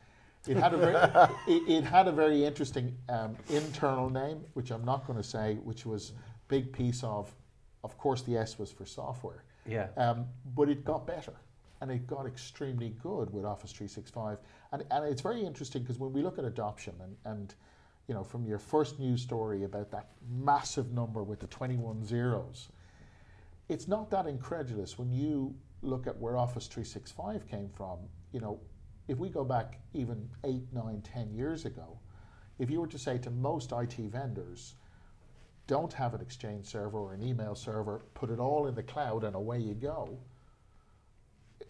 It 0.47 0.57
had 0.57 0.73
a 0.73 0.77
very, 0.77 0.95
it, 1.47 1.69
it 1.69 1.83
had 1.83 2.07
a 2.07 2.11
very 2.11 2.43
interesting 2.45 2.95
um, 3.09 3.35
internal 3.49 4.09
name, 4.09 4.41
which 4.53 4.71
I'm 4.71 4.85
not 4.85 5.05
going 5.07 5.17
to 5.17 5.27
say, 5.27 5.55
which 5.63 5.85
was 5.85 6.13
big 6.47 6.73
piece 6.73 7.03
of. 7.03 7.33
Of 7.83 7.97
course, 7.99 8.23
the 8.23 8.37
S 8.37 8.57
was 8.57 8.71
for 8.71 8.85
software. 8.85 9.43
Yeah. 9.67 9.89
Um, 9.97 10.25
but 10.55 10.69
it 10.69 10.83
got 10.83 11.05
better 11.05 11.33
and 11.81 11.91
it 11.91 12.07
got 12.07 12.25
extremely 12.25 12.95
good 13.01 13.31
with 13.31 13.45
Office 13.45 13.71
365. 13.71 14.37
And, 14.71 14.83
and 14.91 15.05
it's 15.05 15.21
very 15.21 15.45
interesting 15.45 15.81
because 15.81 15.99
when 15.99 16.13
we 16.13 16.21
look 16.21 16.39
at 16.39 16.45
adoption 16.45 16.93
and, 17.01 17.15
and, 17.25 17.55
you 18.07 18.13
know, 18.13 18.23
from 18.23 18.45
your 18.45 18.59
first 18.59 18.99
news 18.99 19.21
story 19.21 19.63
about 19.63 19.91
that 19.91 20.09
massive 20.29 20.91
number 20.91 21.23
with 21.23 21.39
the 21.39 21.47
21 21.47 22.05
zeros, 22.05 22.69
it's 23.67 23.87
not 23.87 24.09
that 24.11 24.27
incredulous 24.27 24.97
when 24.97 25.11
you 25.11 25.53
look 25.81 26.07
at 26.07 26.17
where 26.17 26.37
Office 26.37 26.67
365 26.67 27.47
came 27.47 27.69
from. 27.69 27.99
You 28.31 28.39
know, 28.39 28.59
if 29.07 29.17
we 29.17 29.29
go 29.29 29.43
back 29.43 29.79
even 29.93 30.29
eight, 30.43 30.63
nine, 30.73 31.01
ten 31.01 31.31
years 31.33 31.65
ago, 31.65 31.99
if 32.57 32.69
you 32.69 32.79
were 32.79 32.87
to 32.87 32.97
say 32.97 33.17
to 33.19 33.29
most 33.29 33.71
IT 33.71 33.95
vendors, 33.97 34.75
don't 35.67 35.93
have 35.93 36.13
an 36.13 36.21
Exchange 36.21 36.65
server 36.65 36.97
or 36.97 37.13
an 37.13 37.23
email 37.23 37.55
server, 37.55 38.01
put 38.13 38.29
it 38.29 38.39
all 38.39 38.67
in 38.67 38.75
the 38.75 38.83
cloud 38.83 39.23
and 39.23 39.35
away 39.35 39.59
you 39.59 39.73
go. 39.73 40.17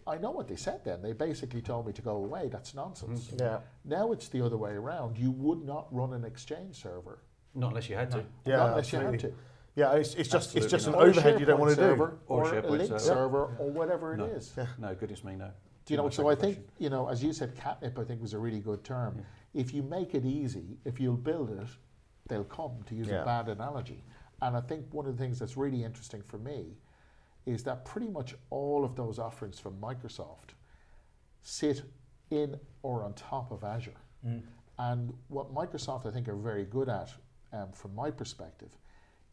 I 0.06 0.18
know 0.18 0.30
what 0.30 0.46
they 0.48 0.56
said 0.56 0.84
then. 0.84 1.02
They 1.02 1.12
basically 1.12 1.60
told 1.62 1.86
me 1.86 1.92
to 1.92 2.02
go 2.02 2.16
away. 2.16 2.48
That's 2.48 2.74
nonsense. 2.74 3.26
Mm-hmm. 3.28 3.40
Yeah. 3.42 3.58
Now 3.84 4.12
it's 4.12 4.28
the 4.28 4.40
other 4.44 4.56
way 4.56 4.70
around. 4.72 5.18
You 5.18 5.32
would 5.32 5.64
not 5.64 5.88
run 5.92 6.12
an 6.12 6.24
Exchange 6.24 6.76
server 6.80 7.18
Not 7.54 7.68
unless 7.68 7.88
you 7.88 7.96
had 7.96 8.10
to. 8.12 8.24
Yeah, 8.44 8.56
not 8.58 8.70
unless 8.70 8.92
you 8.92 9.00
had 9.00 9.18
to. 9.20 9.32
Yeah, 9.74 9.92
it's, 9.94 10.14
it's 10.14 10.28
just 10.30 10.56
it's 10.56 10.66
just 10.66 10.86
an 10.86 10.92
not. 10.92 11.02
Or 11.02 11.06
a 11.06 11.10
overhead 11.10 11.38
you 11.40 11.44
don't 11.46 11.60
want 11.60 11.70
to 11.70 11.76
do. 11.76 11.82
server, 11.82 12.18
Or 12.28 12.44
or, 12.44 12.54
a 12.54 12.58
a 12.60 12.62
Lync 12.62 12.86
server. 12.88 12.98
server, 13.00 13.44
or 13.58 13.70
whatever 13.70 14.14
it 14.14 14.18
No. 14.18 14.24
is. 14.26 14.52
No, 14.78 14.94
goodness 14.94 15.22
me, 15.24 15.34
no. 15.36 15.50
Do 15.84 15.92
you 15.94 15.98
know? 15.98 16.04
much 16.04 16.14
So 16.14 16.28
I 16.28 16.34
think 16.34 16.56
aggravation. 16.56 16.72
you 16.78 16.88
know, 16.90 17.08
as 17.08 17.22
you 17.22 17.32
said, 17.32 17.54
catnip. 17.56 17.98
I 17.98 18.04
think 18.04 18.22
was 18.22 18.32
a 18.32 18.38
really 18.38 18.60
good 18.60 18.84
term. 18.84 19.22
If 19.54 19.74
you 19.74 19.82
make 19.82 20.14
it 20.14 20.24
easy, 20.24 20.78
if 20.84 20.98
you'll 21.00 21.16
build 21.16 21.50
it, 21.50 21.66
they'll 22.28 22.44
come. 22.44 22.72
To 22.86 22.94
use 22.94 23.08
Yeah. 23.08 23.22
a 23.22 23.24
bad 23.24 23.48
analogy, 23.48 24.02
and 24.40 24.56
I 24.56 24.60
think 24.62 24.86
one 24.94 25.06
of 25.06 25.16
the 25.16 25.22
things 25.22 25.38
that's 25.38 25.56
really 25.58 25.82
interesting 25.84 26.22
for 26.26 26.38
me 26.38 26.78
is 27.46 27.62
that 27.64 27.84
pretty 27.84 28.08
much 28.08 28.34
all 28.50 28.84
of 28.84 28.96
those 28.96 29.18
offerings 29.18 29.58
from 29.58 29.80
Microsoft 29.80 30.50
sit 31.42 31.82
in 32.30 32.58
or 32.82 33.04
on 33.04 33.14
top 33.14 33.52
of 33.52 33.62
Azure. 33.64 33.94
And 34.78 35.12
what 35.28 35.54
Microsoft, 35.54 36.06
I 36.06 36.10
think, 36.10 36.28
are 36.28 36.34
very 36.36 36.64
good 36.64 36.88
at, 36.88 37.10
um, 37.52 37.72
from 37.72 37.94
my 37.94 38.10
perspective, 38.10 38.76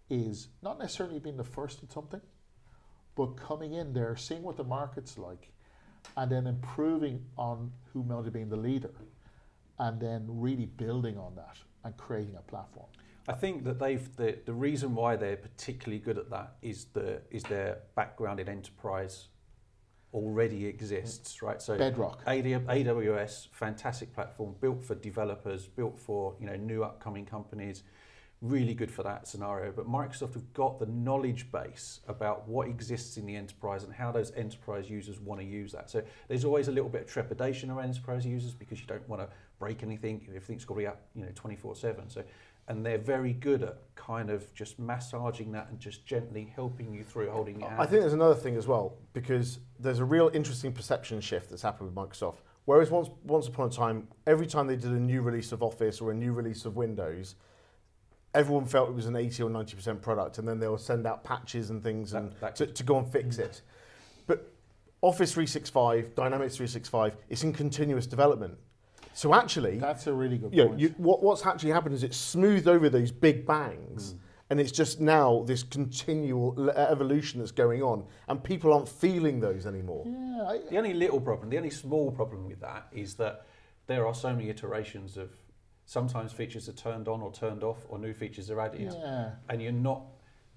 is 0.10 0.50
not 0.62 0.78
necessarily 0.80 1.20
being 1.20 1.38
the 1.38 1.44
first 1.44 1.82
at 1.84 1.92
something, 1.92 2.22
but 3.16 3.36
coming 3.36 3.74
in 3.74 3.94
there, 3.94 4.16
seeing 4.16 4.44
what 4.44 4.58
the 4.58 4.64
market's 4.64 5.18
like, 5.18 5.52
and 6.16 6.32
then 6.32 6.46
improving 6.48 7.26
on 7.38 7.72
who 7.92 8.04
might 8.04 8.24
have 8.26 8.34
been 8.34 8.50
the 8.50 8.56
leader, 8.58 8.94
and 9.80 10.00
then 10.00 10.26
really 10.28 10.68
building 10.68 11.18
on 11.18 11.36
that 11.36 11.58
and 11.84 11.98
creating 11.98 12.36
a 12.36 12.42
platform. 12.42 12.88
I 13.28 13.34
think 13.34 13.64
that 13.64 13.80
they've 13.80 14.16
the, 14.18 14.38
the 14.46 14.54
reason 14.54 14.96
why 14.96 15.16
they're 15.16 15.38
particularly 15.38 16.00
good 16.00 16.18
at 16.18 16.30
that 16.30 16.56
is 16.62 16.86
the 16.94 17.22
is 17.32 17.44
their 17.44 17.80
background 17.96 18.40
in 18.40 18.50
enterprise 18.50 19.28
already 20.14 20.66
exists, 20.68 21.42
right? 21.42 21.62
So 21.62 21.78
Bedrock. 21.78 22.24
AWS, 22.26 23.48
fantastic 23.52 24.14
platform 24.14 24.56
built 24.62 24.84
for 24.84 24.96
developers, 24.96 25.68
built 25.68 26.00
for 26.00 26.36
you 26.40 26.46
know 26.46 26.56
new 26.56 26.84
upcoming 26.84 27.26
companies. 27.26 27.84
really 28.42 28.74
good 28.74 28.92
for 28.92 29.04
that 29.04 29.26
scenario. 29.26 29.72
But 29.72 29.88
Microsoft 29.88 30.34
have 30.34 30.54
got 30.54 30.78
the 30.78 30.86
knowledge 30.88 31.50
base 31.50 32.02
about 32.10 32.46
what 32.46 32.68
exists 32.68 33.16
in 33.16 33.26
the 33.26 33.38
enterprise 33.38 33.86
and 33.86 33.94
how 33.94 34.12
those 34.12 34.34
enterprise 34.36 34.90
users 34.90 35.18
want 35.22 35.40
to 35.40 35.48
use 35.48 35.72
that. 35.72 35.90
So 35.90 36.04
there's 36.28 36.44
always 36.44 36.68
a 36.68 36.72
little 36.72 36.90
bit 36.90 37.04
of 37.04 37.08
trepidation 37.08 37.70
around 37.72 37.86
enterprise 37.86 38.26
users 38.26 38.54
because 38.54 38.82
you 38.82 38.86
don't 38.86 39.08
want 39.08 39.22
to 39.22 39.30
break 39.60 39.82
anything. 39.82 40.26
Everything's 40.28 40.66
got 40.66 40.74
to 40.74 40.80
be 40.80 40.88
up, 40.88 41.02
you 41.16 41.24
know, 41.24 41.32
24/7. 41.32 42.12
So 42.12 42.24
and 42.68 42.86
they're 42.86 42.98
very 42.98 43.34
good 43.34 43.64
at 43.64 43.78
kind 43.96 44.30
of 44.30 44.54
just 44.54 44.80
massaging 44.80 45.52
that 45.52 45.70
and 45.70 45.80
just 45.80 46.06
gently 46.06 46.52
helping 46.56 46.94
you 46.94 47.04
through, 47.04 47.30
holding 47.30 47.60
your 47.60 47.70
hand. 47.70 47.82
I 47.82 47.86
think 47.86 48.02
there's 48.02 48.14
another 48.14 48.36
thing 48.36 48.56
as 48.56 48.68
well 48.68 48.98
because 49.14 49.60
there's 49.80 50.00
a 50.00 50.06
real 50.06 50.32
interesting 50.34 50.72
perception 50.72 51.22
shift 51.22 51.50
that's 51.50 51.62
happened 51.62 51.94
with 51.94 51.96
Microsoft. 51.96 52.38
Whereas 52.66 52.90
once 52.90 53.10
once 53.24 53.48
upon 53.48 53.68
a 53.68 53.72
time, 53.72 54.08
every 54.26 54.48
time 54.48 54.68
they 54.68 54.78
did 54.78 54.92
a 54.92 55.00
new 55.00 55.22
release 55.22 55.52
of 55.52 55.62
Office 55.62 56.00
or 56.00 56.12
a 56.12 56.14
new 56.14 56.32
release 56.32 56.64
of 56.64 56.78
Windows, 56.78 57.36
everyone 58.34 58.66
felt 58.66 58.90
it 58.90 58.96
was 58.96 59.06
an 59.06 59.16
80 59.16 59.44
or 59.44 59.50
90% 59.50 60.02
product 60.02 60.38
and 60.38 60.48
then 60.48 60.60
they'll 60.60 60.78
send 60.78 61.06
out 61.06 61.24
patches 61.24 61.70
and 61.70 61.84
things 61.84 62.12
that, 62.12 62.18
and 62.18 62.34
that 62.40 62.56
to, 62.56 62.66
to, 62.66 62.84
go 62.84 62.98
and 62.98 63.12
fix 63.12 63.38
mm. 63.38 63.40
it. 63.40 63.62
But 64.28 64.52
Office 65.02 65.34
365, 65.34 66.16
Dynamics 66.16 66.56
365, 66.56 67.18
it's 67.30 67.44
in 67.44 67.54
continuous 67.54 68.08
development. 68.08 68.58
So 69.14 69.34
actually, 69.34 69.78
That's 69.78 70.08
a 70.08 70.14
really 70.14 70.38
good 70.38 70.54
you 70.54 70.64
know, 70.64 70.68
point. 70.70 70.80
you, 70.80 70.90
what, 70.98 71.22
what's 71.24 71.46
actually 71.46 71.72
happened 71.72 71.96
is 71.96 72.04
it's 72.04 72.18
smoothed 72.18 72.68
over 72.68 72.90
those 72.90 73.12
big 73.12 73.46
bangs, 73.46 74.14
mm. 74.14 74.20
and 74.50 74.60
it's 74.60 74.72
just 74.72 75.00
now 75.00 75.44
this 75.46 75.62
continual 75.64 76.56
uh, 76.70 76.74
evolution 76.74 77.40
that's 77.40 77.52
going 77.52 77.84
on, 77.84 78.06
and 78.28 78.44
people 78.44 78.74
aren't 78.74 78.90
feeling 78.90 79.40
those 79.40 79.66
anymore. 79.66 80.04
yeah, 80.08 80.44
I, 80.44 80.60
The 80.70 80.78
only 80.78 80.94
little 80.94 81.22
problem, 81.22 81.50
the 81.50 81.58
only 81.58 81.70
small 81.70 82.12
problem 82.12 82.48
with 82.48 82.60
that 82.62 82.88
is 82.92 83.14
that 83.16 83.46
there 83.86 84.08
are 84.08 84.16
so 84.16 84.34
many 84.34 84.50
iterations 84.50 85.18
of 85.18 85.30
sometimes 85.86 86.32
features 86.32 86.68
are 86.70 86.74
turned 86.74 87.08
on 87.08 87.22
or 87.22 87.32
turned 87.32 87.64
off 87.64 87.86
or 87.90 88.00
new 88.00 88.14
features 88.14 88.50
are 88.50 88.60
added. 88.60 88.94
yeah. 88.98 89.32
And 89.50 89.62
you're 89.62 89.72
not, 89.72 90.04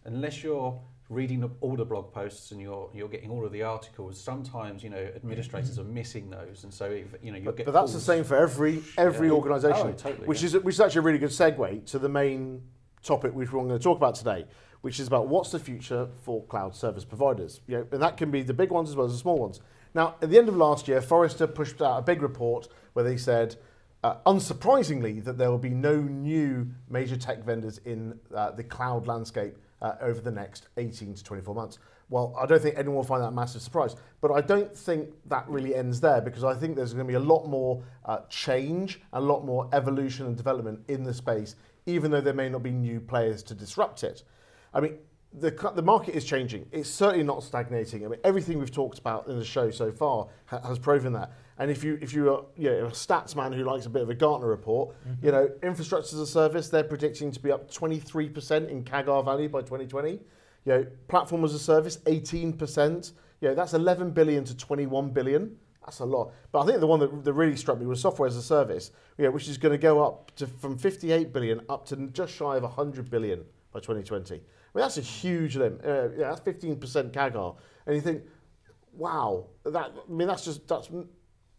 unless 0.04 0.42
you're 0.42 0.80
reading 1.08 1.40
the, 1.40 1.48
all 1.60 1.76
the 1.76 1.84
blog 1.84 2.12
posts 2.12 2.50
and 2.50 2.60
you're 2.60 2.90
you're 2.92 3.08
getting 3.08 3.30
all 3.30 3.44
of 3.44 3.52
the 3.52 3.62
articles, 3.62 4.20
sometimes, 4.20 4.82
you 4.82 4.90
know, 4.90 5.08
administrators 5.14 5.78
are 5.78 5.84
missing 5.84 6.30
those. 6.30 6.64
And 6.64 6.72
so, 6.72 6.86
if, 6.86 7.14
you 7.22 7.32
know, 7.32 7.40
But, 7.44 7.56
get 7.56 7.66
but 7.66 7.72
that's 7.72 7.92
the 7.92 8.00
same 8.00 8.24
for 8.24 8.36
every 8.36 8.82
every 8.98 9.28
Yeah. 9.28 9.34
organisation, 9.34 9.88
Oh, 9.88 9.92
totally, 9.92 10.26
which 10.26 10.42
yeah. 10.42 10.46
is 10.46 10.58
which 10.58 10.74
is 10.74 10.80
actually 10.80 10.98
a 11.00 11.02
really 11.02 11.18
good 11.18 11.30
segue 11.30 11.84
to 11.86 11.98
the 11.98 12.08
main 12.08 12.62
topic 13.02 13.32
which 13.34 13.52
we're 13.52 13.62
going 13.62 13.78
to 13.78 13.82
talk 13.82 13.96
about 13.96 14.16
today, 14.16 14.46
which 14.80 14.98
is 14.98 15.06
about 15.06 15.28
what's 15.28 15.52
the 15.52 15.60
future 15.60 16.08
for 16.22 16.42
cloud 16.44 16.74
service 16.74 17.04
providers. 17.04 17.60
You 17.68 17.78
know, 17.78 17.86
and 17.92 18.02
that 18.02 18.16
can 18.16 18.30
be 18.32 18.42
the 18.42 18.54
big 18.54 18.70
ones 18.70 18.88
as 18.90 18.96
well 18.96 19.06
as 19.06 19.12
the 19.12 19.18
small 19.18 19.38
ones. 19.38 19.60
Now, 19.94 20.16
at 20.20 20.28
the 20.30 20.38
end 20.38 20.48
of 20.48 20.56
last 20.56 20.88
year, 20.88 21.00
Forrester 21.00 21.46
pushed 21.46 21.80
out 21.80 21.98
a 21.98 22.02
big 22.02 22.20
report 22.20 22.68
where 22.92 23.04
they 23.04 23.16
said, 23.16 23.56
uh, 24.04 24.16
unsurprisingly, 24.26 25.24
that 25.24 25.38
there 25.38 25.50
will 25.50 25.56
be 25.56 25.70
no 25.70 25.96
new 26.00 26.68
major 26.90 27.16
tech 27.16 27.44
vendors 27.44 27.78
in 27.84 28.18
uh, 28.34 28.50
the 28.50 28.64
cloud 28.64 29.06
landscape 29.06 29.56
uh, 29.82 29.94
over 30.00 30.20
the 30.20 30.30
next 30.30 30.68
18 30.76 31.14
to 31.14 31.24
24 31.24 31.54
months. 31.54 31.78
Well, 32.08 32.34
I 32.38 32.46
don't 32.46 32.62
think 32.62 32.76
anyone 32.76 32.96
will 32.96 33.04
find 33.04 33.22
that 33.22 33.28
a 33.28 33.32
massive 33.32 33.62
surprise, 33.62 33.96
but 34.20 34.30
I 34.30 34.40
don't 34.40 34.74
think 34.76 35.10
that 35.26 35.48
really 35.48 35.74
ends 35.74 36.00
there 36.00 36.20
because 36.20 36.44
I 36.44 36.54
think 36.54 36.76
there's 36.76 36.92
going 36.94 37.06
to 37.06 37.10
be 37.10 37.16
a 37.16 37.20
lot 37.20 37.46
more 37.46 37.82
uh, 38.04 38.20
change, 38.28 39.00
a 39.12 39.20
lot 39.20 39.44
more 39.44 39.68
evolution 39.72 40.26
and 40.26 40.36
development 40.36 40.80
in 40.88 41.02
the 41.02 41.12
space, 41.12 41.56
even 41.86 42.10
though 42.10 42.20
there 42.20 42.34
may 42.34 42.48
not 42.48 42.62
be 42.62 42.70
new 42.70 43.00
players 43.00 43.42
to 43.44 43.54
disrupt 43.54 44.04
it. 44.04 44.22
I 44.72 44.80
mean, 44.80 44.98
the, 45.32 45.50
the 45.74 45.82
market 45.82 46.14
is 46.14 46.24
changing. 46.24 46.66
It's 46.70 46.88
certainly 46.88 47.24
not 47.24 47.42
stagnating. 47.42 48.04
I 48.04 48.08
mean, 48.08 48.20
everything 48.24 48.58
we've 48.58 48.70
talked 48.70 48.98
about 48.98 49.26
in 49.26 49.38
the 49.38 49.44
show 49.44 49.70
so 49.70 49.90
far 49.90 50.28
ha- 50.46 50.60
has 50.60 50.78
proven 50.78 51.12
that. 51.14 51.32
And 51.58 51.70
if 51.70 51.82
you 51.82 51.98
if 52.02 52.12
you 52.12 52.30
are 52.32 52.44
you 52.56 52.70
know, 52.70 52.86
a 52.86 52.90
stats 52.90 53.34
man 53.34 53.52
who 53.52 53.64
likes 53.64 53.86
a 53.86 53.90
bit 53.90 54.02
of 54.02 54.10
a 54.10 54.14
Gartner 54.14 54.48
report, 54.48 54.94
you 55.22 55.32
know, 55.32 55.50
infrastructure 55.62 56.14
as 56.16 56.20
a 56.20 56.26
service, 56.26 56.68
they're 56.68 56.84
predicting 56.84 57.32
to 57.32 57.40
be 57.40 57.50
up 57.50 57.70
23% 57.70 58.68
in 58.68 58.84
CAGR 58.84 59.24
value 59.24 59.48
by 59.48 59.60
2020. 59.60 60.10
You 60.12 60.20
know, 60.66 60.86
platform 61.08 61.44
as 61.44 61.54
a 61.54 61.58
service, 61.58 61.98
18%. 61.98 63.12
You 63.40 63.48
know, 63.48 63.54
that's 63.54 63.74
11 63.74 64.10
billion 64.10 64.44
to 64.44 64.56
21 64.56 65.10
billion. 65.10 65.56
That's 65.84 66.00
a 66.00 66.04
lot. 66.04 66.32
But 66.50 66.62
I 66.62 66.66
think 66.66 66.80
the 66.80 66.86
one 66.86 66.98
that, 67.00 67.24
that 67.24 67.32
really 67.32 67.56
struck 67.56 67.78
me 67.78 67.86
was 67.86 68.00
software 68.00 68.26
as 68.26 68.36
a 68.36 68.42
service, 68.42 68.90
you 69.16 69.24
know, 69.24 69.30
which 69.30 69.48
is 69.48 69.56
going 69.56 69.72
to 69.72 69.78
go 69.78 70.04
up 70.04 70.34
to 70.36 70.46
from 70.46 70.76
58 70.76 71.32
billion 71.32 71.60
up 71.68 71.86
to 71.86 71.96
just 72.08 72.34
shy 72.34 72.56
of 72.56 72.64
100 72.64 73.08
billion 73.08 73.44
by 73.72 73.78
2020. 73.78 74.34
I 74.34 74.38
mean, 74.38 74.42
that's 74.74 74.98
a 74.98 75.02
huge 75.02 75.56
limit. 75.56 75.84
Uh, 75.84 76.08
yeah, 76.18 76.34
that's 76.34 76.40
15% 76.40 77.12
CAGR. 77.12 77.56
And 77.86 77.94
you 77.94 78.02
think, 78.02 78.22
wow, 78.92 79.46
that, 79.64 79.92
I 79.96 80.12
mean, 80.12 80.26
that's 80.26 80.44
just, 80.44 80.66
that's 80.66 80.90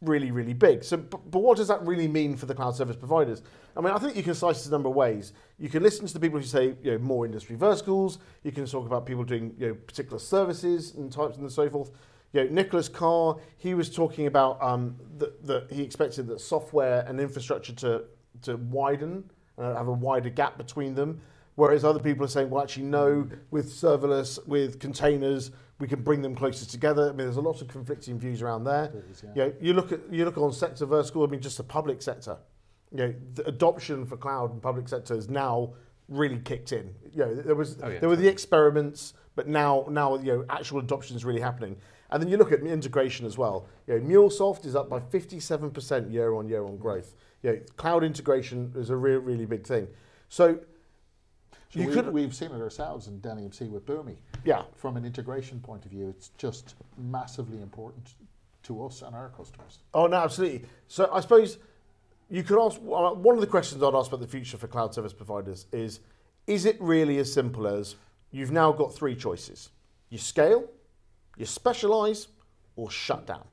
really, 0.02 0.32
really 0.32 0.54
big. 0.54 0.84
So, 0.84 0.98
but, 0.98 1.32
but 1.32 1.40
what 1.40 1.58
does 1.58 1.68
that 1.68 1.82
really 1.86 2.08
mean 2.08 2.36
for 2.36 2.46
the 2.46 2.54
cloud 2.54 2.76
service 2.76 2.96
providers? 2.96 3.42
I 3.76 3.82
mean, 3.82 3.94
I 3.94 3.98
think 3.98 4.16
you 4.16 4.24
can 4.24 4.36
slice 4.36 4.58
this 4.58 4.68
a 4.68 4.72
number 4.72 4.90
of 4.90 4.96
ways. 4.96 5.34
You 5.60 5.70
can 5.70 5.84
listen 5.84 6.06
to 6.08 6.14
the 6.14 6.20
people 6.20 6.40
who 6.40 6.46
say, 6.46 6.76
you 6.84 6.92
know, 6.92 6.98
more 7.00 7.26
industry 7.26 7.56
verticals. 7.56 8.20
You 8.44 8.52
can 8.52 8.66
talk 8.66 8.86
about 8.86 9.06
people 9.06 9.24
doing, 9.24 9.56
you 9.58 9.70
know, 9.70 9.74
particular 9.74 10.20
services 10.20 10.96
and 10.96 11.12
types 11.12 11.38
and 11.38 11.52
so 11.52 11.70
forth. 11.70 11.92
You 12.34 12.44
know, 12.44 12.50
Nicholas 12.50 12.90
Carr, 12.90 13.38
he 13.58 13.74
was 13.74 13.90
talking 13.90 14.28
about 14.28 14.62
um, 14.62 14.96
that, 15.18 15.68
he 15.72 15.82
expected 15.82 16.28
that 16.28 16.42
software 16.42 17.06
and 17.08 17.20
infrastructure 17.20 17.74
to, 17.74 18.04
to 18.44 18.58
widen, 18.58 19.24
uh, 19.58 19.76
have 19.76 19.88
a 19.88 19.94
wider 19.94 20.30
gap 20.30 20.58
between 20.58 20.94
them. 20.94 21.22
Whereas 21.56 21.84
other 21.84 22.00
people 22.00 22.24
are 22.24 22.30
saying, 22.30 22.52
well, 22.52 22.62
actually, 22.62 22.84
no, 22.84 23.28
with 23.50 23.72
serverless, 23.72 24.46
with 24.48 24.80
containers, 24.80 25.50
we 25.80 25.88
can 25.88 26.02
bring 26.02 26.22
them 26.22 26.36
closer 26.36 26.66
together. 26.66 27.04
I 27.04 27.08
mean, 27.10 27.18
there's 27.18 27.38
a 27.38 27.42
lot 27.42 27.62
of 27.62 27.68
conflicting 27.68 28.18
views 28.20 28.42
around 28.42 28.64
there. 28.64 28.92
Is, 29.12 29.24
yeah. 29.24 29.30
You 29.36 29.44
know, 29.44 29.54
you 29.62 29.74
look 29.74 29.92
at 29.92 30.00
you 30.12 30.26
look 30.26 30.38
on 30.38 30.52
sector 30.52 30.86
vertical. 30.86 31.24
I 31.24 31.28
mean, 31.28 31.42
just 31.42 31.58
the 31.58 31.64
public 31.64 32.02
sector. 32.02 32.38
You 32.92 32.98
know, 32.98 33.16
the 33.36 33.48
adoption 33.48 34.06
for 34.06 34.18
cloud 34.18 34.52
and 34.52 34.62
public 34.62 34.88
sector 34.88 35.14
is 35.16 35.30
now 35.30 35.74
really 36.08 36.40
kicked 36.40 36.72
in. 36.72 36.94
You 37.14 37.26
know, 37.26 37.36
there 37.36 37.56
was 37.56 37.78
Oh, 37.84 37.90
yeah, 37.90 38.00
there 38.00 38.10
were 38.10 38.16
the 38.16 38.28
experiments, 38.28 39.14
but 39.36 39.48
now 39.48 39.86
now 39.90 40.18
you 40.18 40.34
know 40.34 40.46
actual 40.50 40.80
adoption 40.80 41.16
is 41.16 41.26
really 41.26 41.42
happening. 41.42 41.78
And 42.10 42.24
then 42.24 42.30
you 42.30 42.38
look 42.38 42.52
at 42.54 42.62
integration 42.62 43.26
as 43.26 43.38
well. 43.38 43.68
You 43.86 44.00
know, 44.00 44.06
MuleSoft 44.06 44.66
is 44.66 44.78
up 44.78 44.90
by 44.90 45.02
57% 45.02 46.10
year 46.10 46.36
on 46.36 46.48
year 46.48 46.64
on 46.64 46.78
growth. 46.78 47.16
You 47.44 47.52
know, 47.52 47.60
cloud 47.76 48.02
integration 48.06 48.72
is 48.78 48.90
a 48.90 48.96
real 48.96 49.20
really 49.20 49.46
big 49.46 49.68
thing. 49.68 49.90
So 50.30 50.60
So 51.70 51.82
you 51.82 51.88
we, 51.88 51.94
could 51.94 52.12
we've 52.14 52.34
seen 52.34 52.52
it 52.52 52.62
ourselves 52.62 53.08
in 53.08 53.20
Dell 53.20 53.36
EMC 53.36 53.70
with 53.70 53.86
Boomi. 53.86 54.16
yeah. 54.46 54.64
From 54.76 54.96
an 54.96 55.06
integration 55.06 55.60
point 55.60 55.86
of 55.86 55.92
view, 55.92 56.08
it's 56.10 56.30
just 56.38 56.76
massively 56.98 57.62
important 57.62 58.14
to 58.64 58.86
us 58.86 59.02
and 59.02 59.16
our 59.16 59.30
customers. 59.30 59.80
Oh 59.94 60.08
no, 60.08 60.18
absolutely. 60.18 60.68
So 60.88 61.10
I 61.12 61.20
suppose 61.20 61.58
you 62.30 62.44
could 62.44 62.64
ask 62.64 62.80
one 62.82 63.36
of 63.36 63.42
the 63.42 63.48
questions 63.48 63.84
I'd 63.84 63.94
ask 63.94 64.08
about 64.08 64.22
the 64.22 64.28
future 64.28 64.58
for 64.58 64.68
cloud 64.68 64.94
service 64.94 65.14
providers 65.14 65.66
is: 65.72 66.00
Is 66.46 66.66
it 66.66 66.78
really 66.80 67.18
as 67.18 67.32
simple 67.32 67.68
as 67.68 67.96
you've 68.32 68.52
now 68.52 68.72
got 68.72 68.94
three 68.94 69.16
choices? 69.16 69.70
You 70.10 70.18
scale, 70.18 70.70
you 71.38 71.46
specialize, 71.46 72.28
or 72.78 72.90
shut 72.90 73.28
down. 73.28 73.46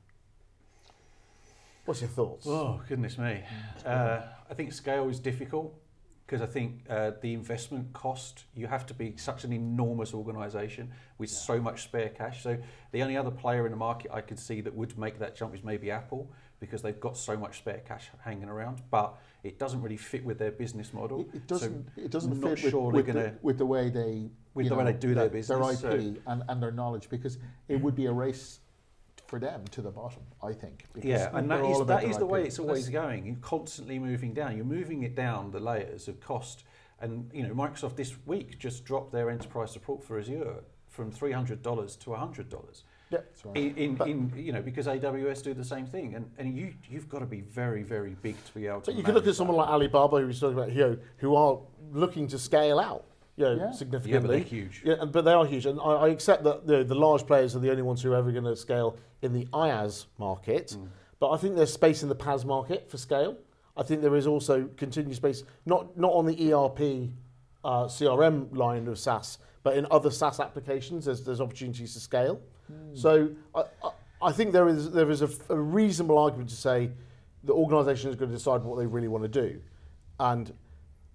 What's 1.83 2.01
your 2.01 2.09
thoughts? 2.09 2.47
Oh 2.47 2.81
goodness 2.87 3.17
me! 3.17 3.43
Uh, 3.85 4.21
I 4.49 4.53
think 4.53 4.71
scale 4.71 5.09
is 5.09 5.19
difficult 5.19 5.77
because 6.25 6.41
I 6.41 6.47
think 6.47 6.81
uh, 6.89 7.11
the 7.21 7.33
investment 7.33 7.93
cost. 7.93 8.45
You 8.55 8.67
have 8.67 8.85
to 8.87 8.93
be 8.93 9.15
such 9.15 9.43
an 9.43 9.53
enormous 9.53 10.13
organisation 10.13 10.91
with 11.17 11.29
so 11.29 11.59
much 11.59 11.83
spare 11.83 12.09
cash. 12.09 12.41
So 12.41 12.57
the 12.91 13.03
only 13.03 13.15
other 13.15 13.31
player 13.31 13.65
in 13.65 13.71
the 13.71 13.77
market 13.77 14.11
I 14.11 14.21
could 14.21 14.39
see 14.39 14.61
that 14.61 14.73
would 14.73 14.97
make 14.97 15.19
that 15.19 15.35
jump 15.35 15.53
is 15.53 15.63
maybe 15.63 15.91
Apple 15.91 16.31
because 16.59 16.81
they've 16.81 16.99
got 16.99 17.17
so 17.17 17.37
much 17.37 17.59
spare 17.59 17.81
cash 17.85 18.09
hanging 18.23 18.49
around. 18.49 18.81
But 18.89 19.15
it 19.43 19.59
doesn't 19.59 19.81
really 19.81 19.97
fit 19.97 20.25
with 20.25 20.39
their 20.39 20.51
business 20.51 20.93
model. 20.93 21.21
It, 21.21 21.35
it 21.35 21.47
doesn't. 21.47 21.89
So 21.95 22.01
it 22.01 22.11
doesn't 22.11 22.35
fit 22.41 22.63
with, 22.63 22.71
sure 22.71 22.91
with, 22.91 23.05
they're 23.05 23.13
the, 23.13 23.35
with 23.41 23.57
the 23.59 23.65
way 23.65 23.89
they 23.89 24.29
with 24.55 24.69
the 24.69 24.75
way 24.75 24.85
they 24.85 24.93
do 24.93 25.13
their 25.13 25.25
their 25.25 25.29
business, 25.29 25.79
their 25.81 25.91
IP 25.93 26.01
so- 26.15 26.21
and, 26.27 26.43
and 26.47 26.63
their 26.63 26.71
knowledge, 26.71 27.09
because 27.09 27.37
it 27.67 27.79
would 27.79 27.95
be 27.95 28.05
a 28.07 28.11
race 28.11 28.61
for 29.27 29.39
them 29.39 29.65
to 29.71 29.81
the 29.81 29.91
bottom. 29.91 30.21
I 30.41 30.53
think. 30.53 30.85
because 30.93 31.09
Yeah, 31.09 31.29
and 31.33 31.49
that 31.49 31.65
is, 31.65 31.85
that 31.85 32.03
is 32.03 32.17
the 32.17 32.25
IP. 32.25 32.31
way 32.31 32.43
it's 32.43 32.59
always 32.59 32.89
going. 32.89 33.25
You're 33.25 33.35
constantly 33.41 33.99
moving 33.99 34.33
down. 34.33 34.55
You're 34.55 34.65
moving 34.65 35.03
it 35.03 35.15
down 35.15 35.51
the 35.51 35.59
layers 35.59 36.07
of 36.07 36.19
cost. 36.19 36.63
And 37.01 37.29
you 37.33 37.43
know, 37.43 37.53
Microsoft 37.53 37.95
this 37.95 38.15
week 38.25 38.57
just 38.57 38.85
dropped 38.85 39.11
their 39.11 39.29
enterprise 39.29 39.71
support 39.71 40.03
for 40.03 40.19
Azure 40.19 40.63
from 40.89 41.11
three 41.11 41.31
hundred 41.31 41.61
dollars 41.61 41.95
to 41.97 42.13
hundred 42.13 42.49
dollars. 42.49 42.83
Yeah. 43.11 43.19
That's 43.19 43.45
right. 43.45 43.57
In, 43.57 43.75
in, 43.75 44.01
in 44.07 44.33
you 44.35 44.51
know 44.51 44.61
because 44.61 44.87
AWS 44.87 45.43
do 45.43 45.53
the 45.53 45.63
same 45.63 45.85
thing, 45.85 46.15
and, 46.15 46.29
and 46.37 46.57
you 46.57 46.73
you've 46.89 47.09
got 47.09 47.19
to 47.19 47.25
be 47.25 47.41
very 47.41 47.83
very 47.83 48.15
big 48.21 48.43
to 48.45 48.53
be 48.53 48.67
able 48.67 48.81
to. 48.81 48.91
But 48.91 48.95
you 48.95 49.03
could 49.03 49.15
look 49.15 49.27
at 49.27 49.35
someone 49.35 49.57
that. 49.57 49.63
like 49.63 49.69
Alibaba, 49.69 50.19
who 50.19 50.27
was 50.27 50.39
talking 50.39 50.57
about 50.57 50.71
here, 50.71 50.99
who 51.17 51.35
are 51.35 51.59
looking 51.91 52.27
to 52.29 52.39
scale 52.39 52.79
out, 52.79 53.05
you 53.37 53.43
know, 53.45 53.51
Yeah. 53.51 53.57
yeah, 53.57 53.65
but 53.67 53.75
significantly. 53.75 54.39
they're 54.39 54.47
huge. 54.47 54.81
Yeah, 54.85 55.05
but 55.05 55.25
they 55.25 55.33
are 55.33 55.45
huge, 55.45 55.65
and 55.65 55.79
I, 55.79 55.83
I 55.83 56.07
accept 56.09 56.43
that 56.43 56.65
the, 56.65 56.83
the 56.83 56.95
large 56.95 57.25
players 57.25 57.55
are 57.55 57.59
the 57.59 57.69
only 57.69 57.83
ones 57.83 58.01
who 58.01 58.11
are 58.13 58.15
ever 58.15 58.31
going 58.31 58.45
to 58.45 58.55
scale 58.55 58.97
in 59.21 59.33
the 59.33 59.45
IaaS 59.47 60.05
market. 60.17 60.75
Mm. 60.77 60.87
But 61.19 61.31
I 61.31 61.37
think 61.37 61.55
there's 61.55 61.73
space 61.73 62.03
in 62.03 62.09
the 62.09 62.15
PaaS 62.15 62.45
market 62.45 62.89
for 62.89 62.97
scale. 62.97 63.37
I 63.77 63.83
think 63.83 64.01
there 64.01 64.15
is 64.15 64.27
also 64.27 64.69
continued 64.77 65.15
space, 65.15 65.43
not 65.65 65.97
not 65.97 66.13
on 66.13 66.25
the 66.25 66.53
ERP, 66.53 67.09
uh, 67.63 67.85
CRM 67.85 68.55
line 68.55 68.87
of 68.87 68.97
SaaS, 68.97 69.37
but 69.63 69.75
in 69.77 69.85
other 69.91 70.11
SaaS 70.11 70.39
applications. 70.39 71.05
There's 71.05 71.23
there's 71.23 71.41
opportunities 71.41 71.93
to 71.93 71.99
scale. 71.99 72.39
So 72.93 73.29
I, 73.53 73.63
I, 73.83 73.89
I 74.21 74.31
think 74.31 74.51
there 74.53 74.67
is 74.67 74.91
there 74.91 75.11
is 75.11 75.21
a, 75.21 75.29
a 75.49 75.59
reasonable 75.59 76.17
argument 76.17 76.49
to 76.49 76.55
say 76.55 76.89
the 77.43 77.53
organisation 77.53 78.09
is 78.09 78.15
going 78.15 78.31
to 78.31 78.37
decide 78.37 78.63
what 78.63 78.79
they 78.79 78.85
really 78.87 79.07
want 79.07 79.23
to 79.23 79.27
do, 79.27 79.61
and 80.19 80.53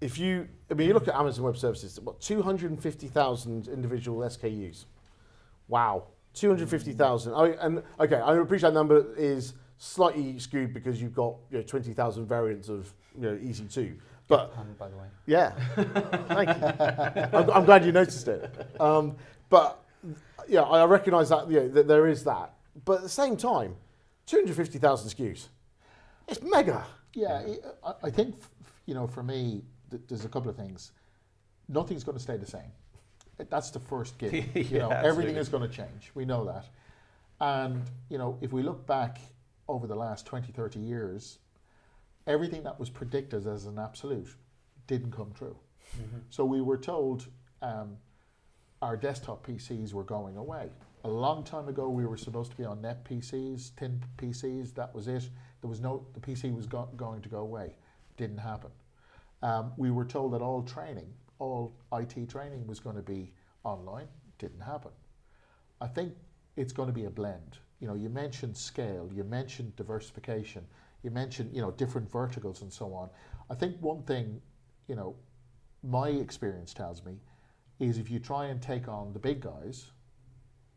if 0.01 0.17
you, 0.17 0.47
I 0.71 0.73
mean, 0.73 0.87
you 0.87 0.93
look 0.93 1.07
at 1.09 1.15
Amazon 1.15 1.43
Web 1.43 1.57
Services, 1.57 1.99
what 1.99 2.21
250,000 2.21 3.67
individual 3.67 4.19
SKUs. 4.21 4.85
Wow, 5.67 6.05
250,000. 6.33 7.33
I 7.33 7.47
and 7.65 7.83
okay, 7.99 8.15
I 8.15 8.37
appreciate 8.37 8.69
that 8.69 8.73
number 8.73 9.13
is 9.17 9.53
slightly 9.77 10.39
skewed 10.39 10.73
because 10.73 11.01
you've 11.01 11.13
got 11.13 11.35
you 11.49 11.57
know, 11.57 11.63
20,000 11.63 12.25
variants 12.25 12.69
of 12.69 12.93
you 13.15 13.21
know 13.21 13.35
EC2. 13.35 13.97
But 14.29 14.55
Pun, 14.55 14.75
by 14.79 14.87
the 14.87 14.95
way. 14.95 15.07
yeah, 15.25 15.51
thank 16.29 16.49
you. 16.57 17.37
I'm, 17.37 17.49
I'm 17.49 17.65
glad 17.65 17.83
you 17.85 17.91
noticed 17.91 18.27
it. 18.29 18.49
Um, 18.79 19.17
but 19.49 19.83
yeah, 20.47 20.61
I 20.61 20.85
recognise 20.85 21.29
that, 21.29 21.49
you 21.49 21.59
know, 21.59 21.67
that 21.69 21.85
there 21.87 22.07
is 22.07 22.23
that. 22.23 22.53
But 22.85 22.97
at 22.97 23.01
the 23.03 23.09
same 23.09 23.35
time, 23.35 23.75
250,000 24.27 25.09
SKUs. 25.09 25.47
It's 26.29 26.41
mega. 26.41 26.85
Yeah, 27.13 27.45
I- 27.83 27.93
I 28.03 28.09
think 28.09 28.35
you 28.85 28.93
know 28.93 29.05
for 29.05 29.21
me, 29.21 29.63
th- 29.91 30.03
there's 30.07 30.25
a 30.25 30.29
couple 30.29 30.49
of 30.49 30.57
things. 30.57 30.91
Nothing's 31.69 32.03
going 32.03 32.17
to 32.17 32.23
stay 32.23 32.37
the 32.37 32.47
same. 32.47 32.71
That's 33.49 33.69
the 33.71 33.79
first 33.79 34.15
you 34.21 34.43
Yeah, 34.55 34.79
know, 34.79 34.89
everything 34.89 35.35
is 35.37 35.49
going 35.49 35.63
to 35.69 35.75
change. 35.75 36.11
We 36.15 36.25
know 36.25 36.45
that. 36.45 36.65
And 37.39 37.83
you 38.09 38.17
know, 38.17 38.37
if 38.41 38.51
we 38.53 38.63
look 38.63 38.85
back 38.87 39.19
over 39.67 39.87
the 39.87 39.95
last 39.95 40.25
20, 40.25 40.51
30 40.51 40.79
years, 40.79 41.39
everything 42.27 42.63
that 42.63 42.79
was 42.79 42.89
predicted 42.89 43.47
as 43.47 43.65
an 43.65 43.79
absolute 43.79 44.27
didn't 44.87 45.11
come 45.11 45.31
true. 45.37 45.57
So 46.29 46.45
we 46.45 46.61
were 46.61 46.77
told 46.77 47.27
um, 47.61 47.97
our 48.81 48.95
desktop 48.95 49.45
PCs 49.45 49.93
were 49.93 50.03
going 50.03 50.37
away. 50.37 50.69
A 51.03 51.09
long 51.09 51.43
time 51.43 51.67
ago, 51.67 51.89
we 51.89 52.05
were 52.05 52.15
supposed 52.17 52.51
to 52.51 52.57
be 52.57 52.63
on 52.63 52.81
net 52.81 53.03
PCs, 53.03 53.71
tin 53.75 54.01
PCs. 54.17 54.73
That 54.75 54.93
was 54.93 55.07
it. 55.07 55.27
There 55.61 55.69
was 55.69 55.81
no. 55.81 56.05
The 56.13 56.19
PC 56.19 56.55
was 56.55 56.67
go- 56.67 56.89
going 56.95 57.21
to 57.23 57.29
go 57.29 57.39
away. 57.39 57.75
Didn't 58.17 58.37
happen. 58.37 58.69
Um, 59.43 59.73
we 59.77 59.91
were 59.91 60.05
told 60.05 60.33
that 60.33 60.41
all 60.41 60.61
training, 60.63 61.11
all 61.39 61.73
IT 61.93 62.29
training, 62.29 62.65
was 62.67 62.79
going 62.79 62.95
to 62.95 63.01
be 63.01 63.33
online. 63.63 64.07
Didn't 64.37 64.61
happen. 64.61 64.91
I 65.79 65.87
think 65.87 66.13
it's 66.57 66.73
going 66.73 66.87
to 66.87 66.93
be 66.93 67.05
a 67.05 67.09
blend. 67.09 67.57
You 67.79 67.87
know, 67.87 67.95
you 67.95 68.09
mentioned 68.09 68.55
scale, 68.55 69.09
you 69.13 69.23
mentioned 69.23 69.75
diversification, 69.75 70.65
you 71.03 71.09
mentioned 71.09 71.51
you 71.53 71.61
know 71.61 71.71
different 71.71 72.11
verticals 72.11 72.61
and 72.61 72.71
so 72.71 72.93
on. 72.93 73.09
I 73.49 73.55
think 73.55 73.75
one 73.81 74.03
thing, 74.03 74.39
you 74.87 74.95
know, 74.95 75.15
my 75.83 76.09
experience 76.09 76.73
tells 76.73 77.03
me, 77.03 77.17
is 77.79 77.97
if 77.97 78.11
you 78.11 78.19
try 78.19 78.45
and 78.45 78.61
take 78.61 78.87
on 78.87 79.13
the 79.13 79.19
big 79.19 79.41
guys, 79.41 79.87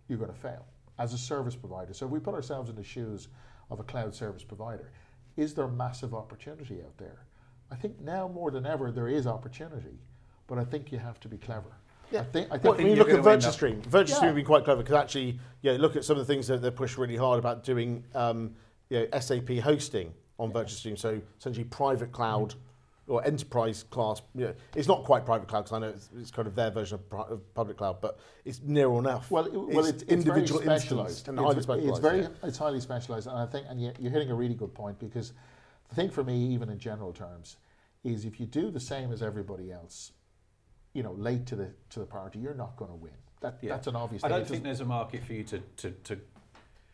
you're 0.09 0.19
going 0.19 0.33
to 0.33 0.39
fail 0.39 0.65
as 0.99 1.13
a 1.13 1.19
service 1.19 1.57
provider. 1.57 1.93
So 1.93 2.07
if 2.07 2.13
we 2.13 2.19
put 2.19 2.35
ourselves 2.35 2.71
in 2.71 2.77
the 2.77 2.85
shoes 2.85 3.29
of 3.71 3.81
a 3.81 3.83
cloud 3.83 4.15
service 4.15 4.45
provider, 4.45 4.93
is 5.37 5.55
there 5.55 5.69
massive 5.69 6.15
opportunity 6.15 6.81
out 6.83 6.97
there? 6.97 7.27
I 7.75 7.77
think 7.77 8.01
now 8.01 8.29
more 8.29 8.53
than 8.53 8.67
ever 8.67 8.93
there 8.93 9.09
is 9.09 9.27
opportunity, 9.27 9.99
but 10.47 10.59
I 10.59 10.65
think 10.65 10.93
you 10.93 10.99
have 10.99 11.19
to 11.21 11.29
be 11.29 11.37
clever. 11.37 11.71
I 12.17 12.23
think, 12.23 12.47
I 12.49 12.53
think 12.53 12.65
Well, 12.65 12.75
when 12.75 12.87
you 12.87 12.95
look 12.95 13.09
at 13.09 13.17
gonna 13.17 13.31
end 13.33 13.45
up- 13.45 13.53
VirtuStream, 13.55 13.83
VirtuStream 13.83 14.09
Yeah. 14.21 14.27
have 14.27 14.35
been 14.37 14.45
quite 14.45 14.63
clever 14.65 14.83
because 14.83 14.95
actually, 14.95 15.41
yeah, 15.63 15.73
look 15.73 15.97
at 15.97 16.05
some 16.05 16.17
of 16.17 16.25
the 16.25 16.33
things 16.33 16.47
that 16.47 16.63
they 16.63 16.71
push 16.71 16.97
really 16.97 17.17
hard 17.17 17.41
about 17.41 17.65
doing 17.65 18.05
um, 18.15 18.55
you 18.89 19.01
know, 19.01 19.19
SAP 19.19 19.59
hosting 19.59 20.15
on 20.39 20.53
VirtuStream. 20.53 20.97
So 20.97 21.21
essentially, 21.41 21.65
private 21.65 22.13
cloud 22.13 22.55
or 23.09 23.25
enterprise 23.27 23.83
class. 23.91 24.23
You 24.37 24.45
know, 24.47 24.55
it's 24.77 24.87
not 24.87 25.03
quite 25.03 25.27
private 25.27 25.49
cloud 25.49 25.63
because 25.63 25.73
I 25.73 25.79
know 25.81 25.89
it's, 25.89 26.09
it's 26.17 26.31
kind 26.31 26.47
of 26.47 26.55
their 26.55 26.71
version 26.71 26.95
of, 27.01 27.09
pri- 27.11 27.27
of 27.29 27.55
public 27.55 27.79
cloud, 27.79 28.01
but 28.01 28.21
it's 28.45 28.61
near 28.63 28.93
enough. 28.93 29.29
Well, 29.33 29.47
it, 29.47 29.53
well, 29.53 29.85
it's, 29.85 30.03
it's 30.03 30.13
individual 30.13 30.61
very 30.61 30.79
specialized. 30.79 31.27
and 31.29 31.37
it's, 31.37 31.43
highly 31.45 31.57
it's 31.57 31.67
specialized. 31.67 32.03
very, 32.03 32.21
yeah. 32.21 32.29
it's 32.45 32.59
highly 32.59 32.81
specialized, 32.81 33.27
and 33.27 33.37
I 33.37 33.47
think, 33.47 33.67
and 33.69 33.81
you- 33.81 33.93
you're 33.99 34.13
hitting 34.13 34.31
a 34.31 34.35
really 34.35 34.55
good 34.55 34.73
point 34.73 35.01
because 35.01 35.33
the 35.89 35.95
thing 35.97 36.11
for 36.11 36.23
me, 36.23 36.37
even 36.55 36.69
in 36.69 36.79
general 36.79 37.13
terms, 37.13 37.57
is 38.05 38.25
if 38.25 38.39
you 38.39 38.47
do 38.47 38.71
the 38.71 38.81
same 38.81 39.11
as 39.13 39.23
everybody 39.23 39.73
else, 39.73 40.13
you 40.93 41.03
know, 41.03 41.13
late 41.13 41.47
to 41.47 41.57
the 41.57 41.71
to 41.91 42.01
the 42.01 42.07
party, 42.07 42.39
you're 42.39 42.55
not 42.55 42.77
going 42.77 42.91
to 42.91 42.97
win. 42.97 43.13
That, 43.41 43.59
Yeah. 43.61 43.71
That's 43.71 43.89
an 43.89 43.97
obvious 43.97 44.23
I 44.23 44.29
thing. 44.29 44.39
don't 44.39 44.49
think 44.49 44.63
there's 44.63 44.81
a 44.81 44.85
market 44.85 45.25
for 45.25 45.33
you 45.33 45.43
to, 45.45 45.59
to, 45.79 45.91
to 45.91 46.21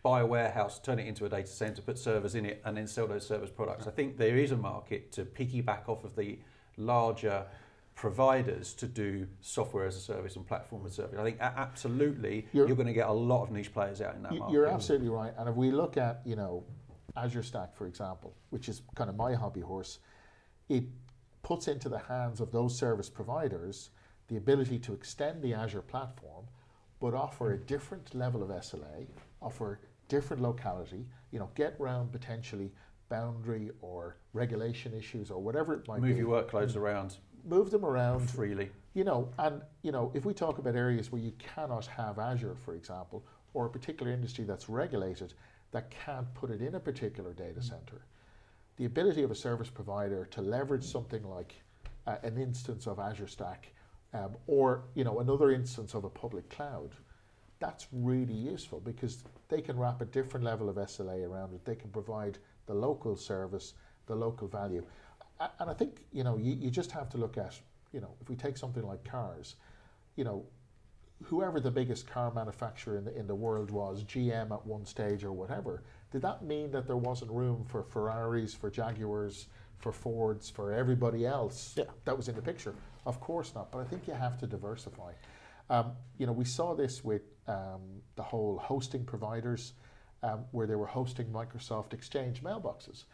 buy 0.03 0.21
a 0.21 0.27
warehouse, 0.27 0.79
turn 0.81 0.99
it 0.99 1.07
into 1.07 1.27
a 1.27 1.29
data 1.29 1.47
center, 1.47 1.83
put 1.83 1.99
servers 1.99 2.35
in 2.35 2.47
it, 2.47 2.63
and 2.65 2.77
then 2.77 2.87
sell 2.87 3.07
those 3.07 3.27
service 3.27 3.51
products. 3.51 3.87
I 3.87 3.91
think 3.91 4.17
there 4.17 4.37
is 4.37 4.51
a 4.51 4.57
market 4.57 5.13
to 5.13 5.25
piggyback 5.25 5.89
off 5.89 6.05
of 6.05 6.17
the 6.17 6.39
larger 6.77 7.45
providers 7.95 8.73
to 8.75 8.87
do 8.87 9.27
software 9.43 9.87
as 9.87 9.95
a 9.97 10.01
service 10.01 10.35
and 10.37 10.47
platform 10.47 10.87
as 10.87 10.93
a 10.93 10.95
service. 11.03 11.19
I 11.21 11.23
think 11.23 11.37
absolutely 11.41 12.47
You're- 12.53 12.67
you're, 12.67 12.77
going 12.77 12.87
to 12.87 12.95
get 12.95 13.09
a 13.09 13.13
lot 13.13 13.43
of 13.43 13.51
niche 13.51 13.73
players 13.73 14.01
out 14.01 14.15
in 14.15 14.23
that 14.23 14.33
market. 14.35 14.53
You're 14.55 14.67
absolutely 14.67 15.11
right. 15.11 15.35
And 15.37 15.49
if 15.49 15.55
we 15.55 15.71
look 15.71 15.99
at, 15.99 16.23
you 16.25 16.35
know, 16.35 16.65
Azure 17.17 17.43
Stack, 17.43 17.77
for 17.77 17.87
example, 17.87 18.35
which 18.49 18.69
is 18.69 18.81
kind 18.95 19.11
of 19.11 19.17
my 19.17 19.35
hobby 19.35 19.61
horse, 19.61 19.99
it 20.71 20.85
puts 21.43 21.69
into 21.69 21.89
the 21.89 21.99
hands 21.99 22.41
of 22.41 22.53
those 22.53 22.79
service 22.79 23.11
providers 23.11 23.91
the 24.29 24.37
ability 24.37 24.79
to 24.79 24.93
extend 24.95 25.43
the 25.43 25.53
Azure 25.53 25.83
platform, 25.83 26.47
but 27.01 27.13
offer 27.13 27.53
a 27.53 27.59
different 27.59 28.15
level 28.15 28.43
of 28.43 28.51
SLA, 28.51 29.09
offer 29.43 29.81
different 30.09 30.41
locality, 30.41 31.05
you 31.33 31.41
know, 31.41 31.51
get 31.57 31.77
around 31.81 32.13
potentially 32.13 32.71
boundary 33.09 33.71
or 33.83 34.17
regulation 34.33 34.95
issues 34.95 35.31
or 35.31 35.43
whatever 35.43 35.75
it 35.75 35.89
might 35.89 36.01
Move 36.01 36.17
be. 36.17 36.23
Move 36.23 36.29
your 36.29 36.43
workloads 36.43 36.77
around 36.77 37.17
Move 37.45 37.71
them 37.71 37.85
around 37.85 38.31
freely. 38.31 38.71
you 38.95 39.03
know, 39.03 39.29
and 39.39 39.63
you 39.83 39.91
know, 39.91 40.13
if 40.15 40.25
we 40.25 40.33
talk 40.33 40.59
about 40.59 40.77
areas 40.77 41.11
where 41.11 41.21
you 41.21 41.33
cannot 41.39 41.87
have 41.87 42.21
Azure, 42.21 42.55
for 42.55 42.75
example, 42.75 43.25
or 43.55 43.67
a 43.67 43.71
particular 43.71 44.13
industry 44.13 44.45
that's 44.45 44.69
regulated 44.69 45.35
that 45.73 45.91
can't 45.91 46.33
put 46.35 46.51
it 46.51 46.61
in 46.61 46.77
a 46.77 46.81
particular 46.81 47.33
data 47.33 47.59
mm. 47.59 47.69
center, 47.69 48.05
the 48.81 48.87
ability 48.87 49.23
of 49.23 49.31
a 49.31 49.35
service 49.35 49.69
provider 49.69 50.25
to 50.31 50.41
leverage 50.41 50.83
something 50.83 51.23
like 51.23 51.55
uh, 52.07 52.17
an 52.23 52.39
instance 52.39 52.87
of 52.87 52.99
Azure 52.99 53.27
Stack 53.27 53.75
um, 54.15 54.35
or 54.47 54.85
you 54.95 55.05
know 55.05 55.21
another 55.21 55.51
instance 55.51 55.93
of 55.93 56.05
a 56.05 56.09
public 56.09 56.49
cloud, 56.49 56.95
that's 57.59 57.89
really 57.93 58.33
useful 58.33 58.81
because 58.81 59.23
they 59.51 59.61
can 59.61 59.79
wrap 59.79 60.01
a 60.01 60.07
different 60.07 60.47
level 60.47 60.71
of 60.71 60.77
SLA 60.77 61.29
around 61.29 61.53
it. 61.53 61.63
They 61.67 61.75
can 61.75 61.91
provide 61.91 62.39
the 62.65 62.73
local 62.73 63.17
service, 63.17 63.75
the 64.07 64.17
local 64.17 64.49
value. 64.49 64.83
And 65.59 65.69
I 65.69 65.75
think, 65.75 66.07
you 66.11 66.25
know, 66.25 66.39
you, 66.39 66.57
you 66.59 66.71
just 66.71 66.91
have 66.93 67.11
to 67.11 67.19
look 67.19 67.37
at, 67.37 67.61
you 67.93 68.01
know, 68.01 68.15
if 68.23 68.31
we 68.31 68.35
take 68.35 68.57
something 68.57 68.83
like 68.83 69.05
cars, 69.05 69.57
you 70.17 70.25
know, 70.25 70.47
whoever 71.23 71.61
the 71.61 71.71
biggest 71.71 72.07
car 72.07 72.33
manufacturer 72.33 72.97
in 72.97 73.05
the, 73.05 73.15
in 73.15 73.27
the 73.27 73.35
world 73.35 73.71
was, 73.71 74.05
GM 74.05 74.51
at 74.53 74.67
one 74.67 74.87
stage 74.87 75.23
or 75.23 75.33
whatever, 75.33 75.83
did 76.11 76.23
that 76.23 76.43
mean 76.45 76.71
that 76.73 76.87
there 76.87 76.97
wasn't 76.97 77.31
room 77.31 77.65
for 77.65 77.83
Ferraris, 77.83 78.55
for 78.55 78.71
Jaguars, 78.71 79.47
for 79.79 79.93
Fords, 79.93 80.51
for 80.51 80.73
everybody 80.73 81.25
else 81.27 81.75
Yeah. 81.77 81.85
that 82.05 82.17
was 82.17 82.29
in 82.29 82.35
the 82.35 82.43
picture? 82.43 82.75
Of 83.07 83.21
course 83.21 83.55
not, 83.55 83.71
but 83.71 83.79
I 83.79 83.85
think 83.85 84.07
you 84.07 84.15
have 84.15 84.39
to 84.39 84.47
diversify. 84.47 85.13
Um, 85.71 85.93
you 86.19 86.27
know, 86.27 86.33
we 86.33 86.45
saw 86.45 86.75
this 86.75 87.05
with 87.05 87.23
um, 87.47 88.03
the 88.17 88.23
whole 88.23 88.59
hosting 88.59 89.05
providers, 89.05 89.73
um, 90.23 90.45
where 90.51 90.67
they 90.67 90.75
were 90.75 90.87
hosting 90.87 91.27
Microsoft 91.33 91.95
Exchange 91.95 92.43
mailboxes, 92.43 93.05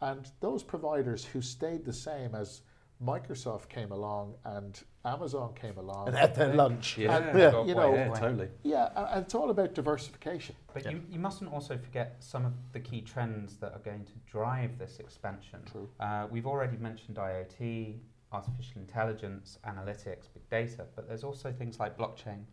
and 0.00 0.30
those 0.40 0.62
providers 0.62 1.24
who 1.24 1.40
stayed 1.40 1.84
the 1.84 1.92
same 1.92 2.34
as 2.34 2.62
Microsoft 3.04 3.68
came 3.68 3.92
along 3.92 4.34
and 4.44 4.82
Amazon 5.04 5.54
came 5.54 5.78
along. 5.78 6.08
And 6.08 6.16
had 6.16 6.34
their 6.34 6.54
lunch. 6.54 6.98
Yeah, 6.98 7.16
And, 7.16 7.38
Yeah. 7.38 7.64
You 7.64 7.74
know, 7.74 7.94
yeah, 7.94 8.08
totally. 8.10 8.48
yeah, 8.62 8.90
and 8.94 9.06
and 9.08 9.24
it's 9.24 9.34
all 9.34 9.50
about 9.50 9.74
diversification. 9.74 10.54
But 10.74 10.84
Yeah. 10.84 10.90
you, 10.92 11.02
you 11.08 11.18
mustn't 11.18 11.50
also 11.52 11.78
forget 11.78 12.16
some 12.20 12.44
of 12.44 12.52
the 12.72 12.80
key 12.80 13.00
trends 13.00 13.56
that 13.58 13.72
are 13.72 13.78
going 13.78 14.04
to 14.04 14.12
drive 14.26 14.78
this 14.78 14.98
expansion. 15.00 15.60
True. 15.70 15.88
Uh, 15.98 16.26
we've 16.30 16.46
already 16.46 16.76
mentioned 16.76 17.16
IoT, 17.16 17.98
artificial 18.32 18.80
intelligence, 18.80 19.58
analytics, 19.66 20.28
big 20.34 20.48
data, 20.50 20.84
but 20.94 21.08
there's 21.08 21.24
also 21.24 21.50
things 21.52 21.80
like 21.80 21.96
blockchain. 21.96 22.44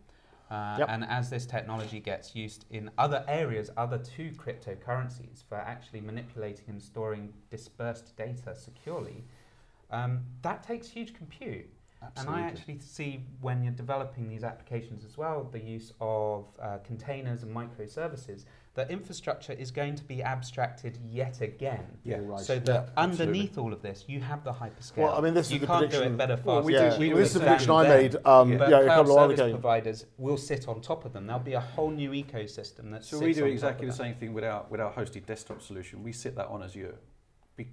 Uh, 0.50 0.78
Yep. 0.80 0.88
And 0.90 1.04
as 1.04 1.30
this 1.30 1.46
technology 1.46 2.00
gets 2.00 2.34
used 2.34 2.64
in 2.70 2.90
other 2.98 3.26
areas, 3.28 3.70
other 3.76 3.98
to 3.98 4.32
cryptocurrencies, 4.32 5.44
for 5.44 5.56
actually 5.56 6.00
manipulating 6.00 6.70
and 6.70 6.82
storing 6.82 7.34
dispersed 7.50 8.16
data 8.16 8.56
securely, 8.56 9.26
um, 9.91 10.21
that 10.41 10.63
takes 10.63 10.88
huge 10.88 11.13
compute. 11.13 11.69
And 12.15 12.30
I 12.30 12.41
actually 12.41 12.78
see 12.80 13.21
when 13.41 13.63
you're 13.63 13.73
developing 13.73 14.30
these 14.30 14.43
applications 14.43 15.04
as 15.04 15.17
well, 15.17 15.50
the 15.52 15.60
use 15.60 15.93
of 16.00 16.45
uh, 16.62 16.78
containers 16.84 17.41
and 17.41 17.54
microservices, 17.54 18.45
that 18.76 18.91
infrastructure 18.91 19.54
is 19.54 19.71
going 19.71 19.95
to 19.95 20.04
be 20.04 20.21
abstracted 20.21 21.00
yet 21.10 21.41
again. 21.41 21.84
Yeah. 22.04 22.19
Right. 22.21 22.39
So 22.39 22.60
that 22.60 22.89
underneath 22.95 23.58
all 23.58 23.73
of 23.73 23.82
this, 23.82 24.06
you 24.08 24.19
have 24.21 24.43
the 24.43 24.52
hyperscale. 24.54 24.97
Well, 24.97 25.15
I 25.15 25.21
mean, 25.21 25.34
this 25.34 25.50
you 25.50 25.56
is 25.56 25.62
the 25.62 25.67
can't 25.67 25.82
do 25.82 25.88
prediction. 25.88 26.13
it 26.13 26.17
better, 26.17 26.38
faster. 26.38 26.47
Well, 26.52 26.62
we 26.62 26.73
yeah, 26.76 26.89
do- 26.93 27.00
we 27.00 27.10
do 27.10 27.15
this 27.15 27.30
is 27.36 27.41
the 27.41 27.50
understand 27.50 27.80
prediction 27.82 28.21
I 28.23 28.41
made. 28.43 28.52
Um, 28.54 28.58
But 28.60 28.69
yeah, 28.69 28.78
a 28.78 28.84
cloud 28.84 28.95
couple 28.95 29.12
of 29.12 29.15
while 29.17 29.30
service 29.30 29.39
ago. 29.39 29.52
providers 29.54 30.06
will 30.19 30.38
sit 30.38 30.67
on 30.67 30.82
top 30.82 31.04
of 31.06 31.13
them. 31.13 31.26
There'll 31.26 31.41
be 31.41 31.54
a 31.54 31.60
whole 31.60 31.89
new 31.89 32.12
ecosystem 32.12 32.91
that 32.91 33.04
So 33.04 33.17
sits 33.17 33.26
we 33.26 33.34
do 33.34 33.45
exactly 33.45 33.88
the 33.88 33.93
same 33.93 34.13
thing 34.13 34.34
with 34.34 34.43
our 34.43 34.67
with 34.69 34.80
our 34.80 34.93
hosted 34.93 35.26
desktop 35.26 35.63
solution. 35.63 36.04
We 36.04 36.12
sit 36.13 36.36
that 36.36 36.45
on 36.47 36.62
Azure. 36.62 37.00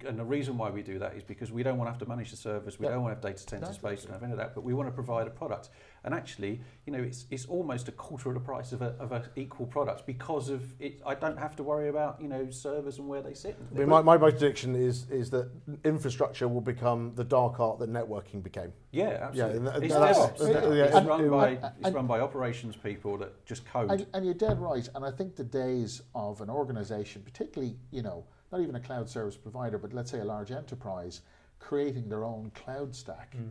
And 0.07 0.17
the 0.17 0.23
reason 0.23 0.57
why 0.57 0.71
we 0.71 0.81
do 0.81 0.97
that 0.97 1.15
is 1.15 1.21
because 1.21 1.51
we 1.51 1.61
don't 1.61 1.77
want 1.77 1.87
to 1.87 1.91
have 1.91 1.99
to 1.99 2.07
manage 2.07 2.31
the 2.31 2.37
servers, 2.37 2.79
we 2.79 2.85
Yep. 2.85 2.93
don't 2.93 3.03
want 3.03 3.11
to 3.11 3.15
have 3.27 3.35
data 3.35 3.47
center 3.47 3.65
That's 3.67 3.77
space, 3.77 4.03
and 4.03 4.13
have 4.13 4.23
any 4.23 4.31
of 4.31 4.39
that, 4.39 4.55
but 4.55 4.63
we 4.63 4.73
want 4.73 4.89
to 4.89 4.91
provide 4.91 5.27
a 5.27 5.29
product. 5.29 5.69
And 6.03 6.11
actually, 6.11 6.59
you 6.87 6.93
know, 6.93 6.99
it's, 7.03 7.25
it's 7.29 7.45
almost 7.45 7.87
a 7.87 7.91
quarter 7.91 8.29
of 8.29 8.33
the 8.33 8.41
price 8.41 8.71
of 8.71 8.81
a, 8.81 8.95
of 8.99 9.11
a 9.11 9.23
equal 9.35 9.67
product 9.67 10.07
because 10.07 10.49
of 10.49 10.73
it. 10.81 11.01
I 11.05 11.13
don't 11.13 11.37
have 11.37 11.55
to 11.57 11.63
worry 11.63 11.89
about 11.89 12.19
you 12.19 12.27
know 12.27 12.49
servers 12.49 12.97
and 12.97 13.07
where 13.07 13.21
they 13.21 13.35
sit. 13.35 13.57
I 13.75 13.77
mean, 13.77 13.89
my, 13.89 14.01
my 14.01 14.17
prediction 14.17 14.75
is 14.75 15.07
is 15.11 15.29
that 15.31 15.51
infrastructure 15.83 16.47
will 16.47 16.61
become 16.61 17.13
the 17.15 17.23
dark 17.23 17.59
art 17.59 17.77
that 17.79 17.91
networking 17.91 18.41
became. 18.41 18.73
yeah, 18.91 19.19
absolutely. 19.29 19.71
th- 19.71 19.83
it's 19.83 19.93
DevOps. 19.95 20.41
It's, 20.41 20.93
yeah, 20.93 21.03
run 21.07 21.29
by 21.29 21.49
and- 21.49 21.71
it's 21.81 21.91
run 21.91 22.07
by 22.07 22.19
operations 22.21 22.75
people 22.75 23.17
that 23.19 23.45
just 23.45 23.65
code. 23.67 23.91
And, 23.91 24.07
and 24.15 24.25
you're 24.25 24.33
dead 24.33 24.59
right. 24.59 24.87
And 24.95 25.05
I 25.05 25.11
think 25.11 25.35
the 25.35 25.43
days 25.43 26.01
of 26.15 26.41
an 26.41 26.49
organization, 26.49 27.21
particularly, 27.23 27.75
you 27.91 28.01
know, 28.01 28.25
not 28.55 28.63
even 28.63 28.75
a 28.75 28.79
cloud 28.79 29.09
service 29.09 29.35
provider, 29.35 29.77
but 29.77 29.91
let's 29.91 30.09
say 30.09 30.19
a 30.19 30.23
large 30.25 30.51
enterprise, 30.51 31.21
creating 31.59 32.07
their 32.07 32.23
own 32.23 32.51
cloud 32.55 32.95
stack, 32.95 33.35
mm. 33.35 33.49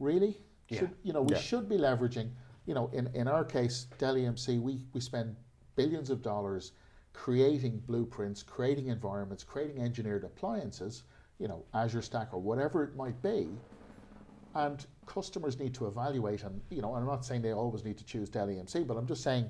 really? 0.00 0.36
Yeah. 0.68 0.80
Should, 0.80 0.90
you 1.04 1.12
know, 1.12 1.22
we 1.22 1.34
Yeah. 1.34 1.40
should 1.40 1.68
be 1.68 1.78
leveraging, 1.78 2.30
you 2.66 2.74
know, 2.74 2.88
in, 2.92 3.06
in 3.14 3.28
our 3.28 3.44
case, 3.44 3.86
Dell 3.98 4.16
EMC, 4.16 4.60
we, 4.60 4.84
we 4.92 5.00
spend 5.00 5.36
billions 5.76 6.10
of 6.10 6.22
dollars 6.22 6.72
creating 7.12 7.78
blueprints, 7.86 8.42
creating 8.42 8.88
environments, 8.88 9.44
creating 9.44 9.80
engineered 9.80 10.24
appliances, 10.24 11.04
you 11.38 11.46
know, 11.46 11.64
Azure 11.72 12.02
Stack 12.02 12.32
or 12.32 12.40
whatever 12.40 12.82
it 12.82 12.96
might 12.96 13.20
be. 13.22 13.48
And 14.54 14.84
customers 15.06 15.58
need 15.58 15.72
to 15.74 15.86
evaluate, 15.86 16.42
and 16.42 16.60
you 16.68 16.82
know, 16.82 16.94
I'm 16.94 17.06
not 17.06 17.24
saying 17.24 17.42
they 17.42 17.52
always 17.52 17.84
need 17.84 17.96
to 17.98 18.04
choose 18.04 18.28
Dell 18.28 18.48
EMC, 18.48 18.86
but 18.86 18.96
I'm 18.96 19.06
just 19.06 19.22
saying, 19.22 19.48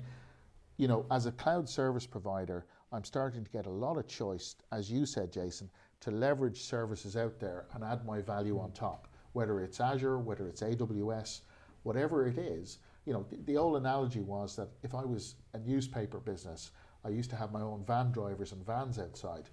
you 0.77 0.87
know, 0.87 1.05
as 1.11 1.25
a 1.25 1.31
cloud 1.31 1.67
service 1.67 2.05
provider, 2.05 2.65
I'm 2.93 3.03
starting 3.03 3.43
to 3.43 3.49
get 3.49 3.65
a 3.65 3.71
lot 3.71 3.97
of 3.97 4.07
choice, 4.07 4.55
as 4.71 4.91
you 4.91 5.07
said, 5.07 5.33
Jason, 5.33 5.67
to 6.01 6.11
leverage 6.11 6.61
services 6.61 7.17
out 7.17 7.39
there 7.39 7.65
and 7.73 7.83
add 7.83 8.05
my 8.05 8.21
value 8.21 8.59
on 8.59 8.71
top, 8.71 9.07
whether 9.31 9.61
it's 9.61 9.79
Azure, 9.79 10.19
whether 10.19 10.47
it's 10.47 10.61
AWS, 10.61 11.41
whatever 11.81 12.27
it 12.27 12.37
is. 12.37 12.77
You 13.05 13.13
know, 13.13 13.25
the, 13.31 13.37
the 13.45 13.57
old 13.57 13.77
analogy 13.77 14.21
was 14.21 14.55
that 14.57 14.69
if 14.83 14.93
I 14.93 15.03
was 15.05 15.35
a 15.53 15.59
newspaper 15.59 16.19
business, 16.19 16.69
I 17.03 17.09
used 17.09 17.31
to 17.31 17.35
have 17.35 17.51
my 17.51 17.61
own 17.61 17.83
van 17.83 18.11
drivers 18.11 18.51
and 18.51 18.63
vans 18.63 18.99
outside. 18.99 19.49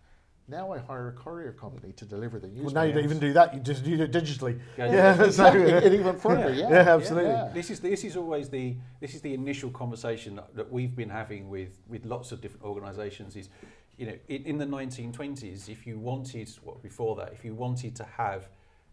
Now 0.48 0.72
I 0.72 0.78
hire 0.78 1.08
a 1.08 1.12
courier 1.12 1.52
company 1.52 1.92
to 1.92 2.04
deliver 2.04 2.38
the 2.40 2.48
Well, 2.48 2.56
newspaper. 2.56 2.74
now 2.74 2.82
you 2.82 2.92
don't 2.92 3.04
even 3.04 3.18
do 3.20 3.32
that; 3.34 3.54
you 3.54 3.60
just 3.60 3.84
do 3.84 3.94
it 4.02 4.10
digitally. 4.12 4.58
Yeah, 4.76 4.90
Yeah, 4.90 5.16
so, 5.18 5.24
Exactly, 5.24 5.62
it 5.62 5.92
even 5.92 6.16
further, 6.16 6.52
yeah. 6.52 6.68
Yeah, 6.70 6.94
absolutely. 6.96 7.30
yeah. 7.30 7.50
This 7.54 7.70
is 7.70 7.80
this 7.80 8.02
is 8.04 8.16
always 8.16 8.48
the 8.48 8.76
this 9.00 9.14
is 9.14 9.20
the 9.20 9.32
initial 9.32 9.70
conversation 9.70 10.36
that, 10.36 10.54
that 10.56 10.72
we've 10.72 10.96
been 10.96 11.10
having 11.10 11.48
with 11.48 11.78
with 11.88 12.04
lots 12.04 12.32
of 12.32 12.40
different 12.40 12.64
organisations. 12.64 13.36
Is 13.36 13.48
you 13.96 14.06
know 14.06 14.16
in, 14.28 14.42
in 14.44 14.58
the 14.58 14.66
1920s, 14.66 15.68
if 15.68 15.86
you 15.86 15.98
wanted 16.00 16.50
what 16.64 16.82
before 16.82 17.14
that, 17.16 17.32
if 17.32 17.44
you 17.44 17.54
wanted 17.54 17.94
to 17.96 18.04
have 18.04 18.48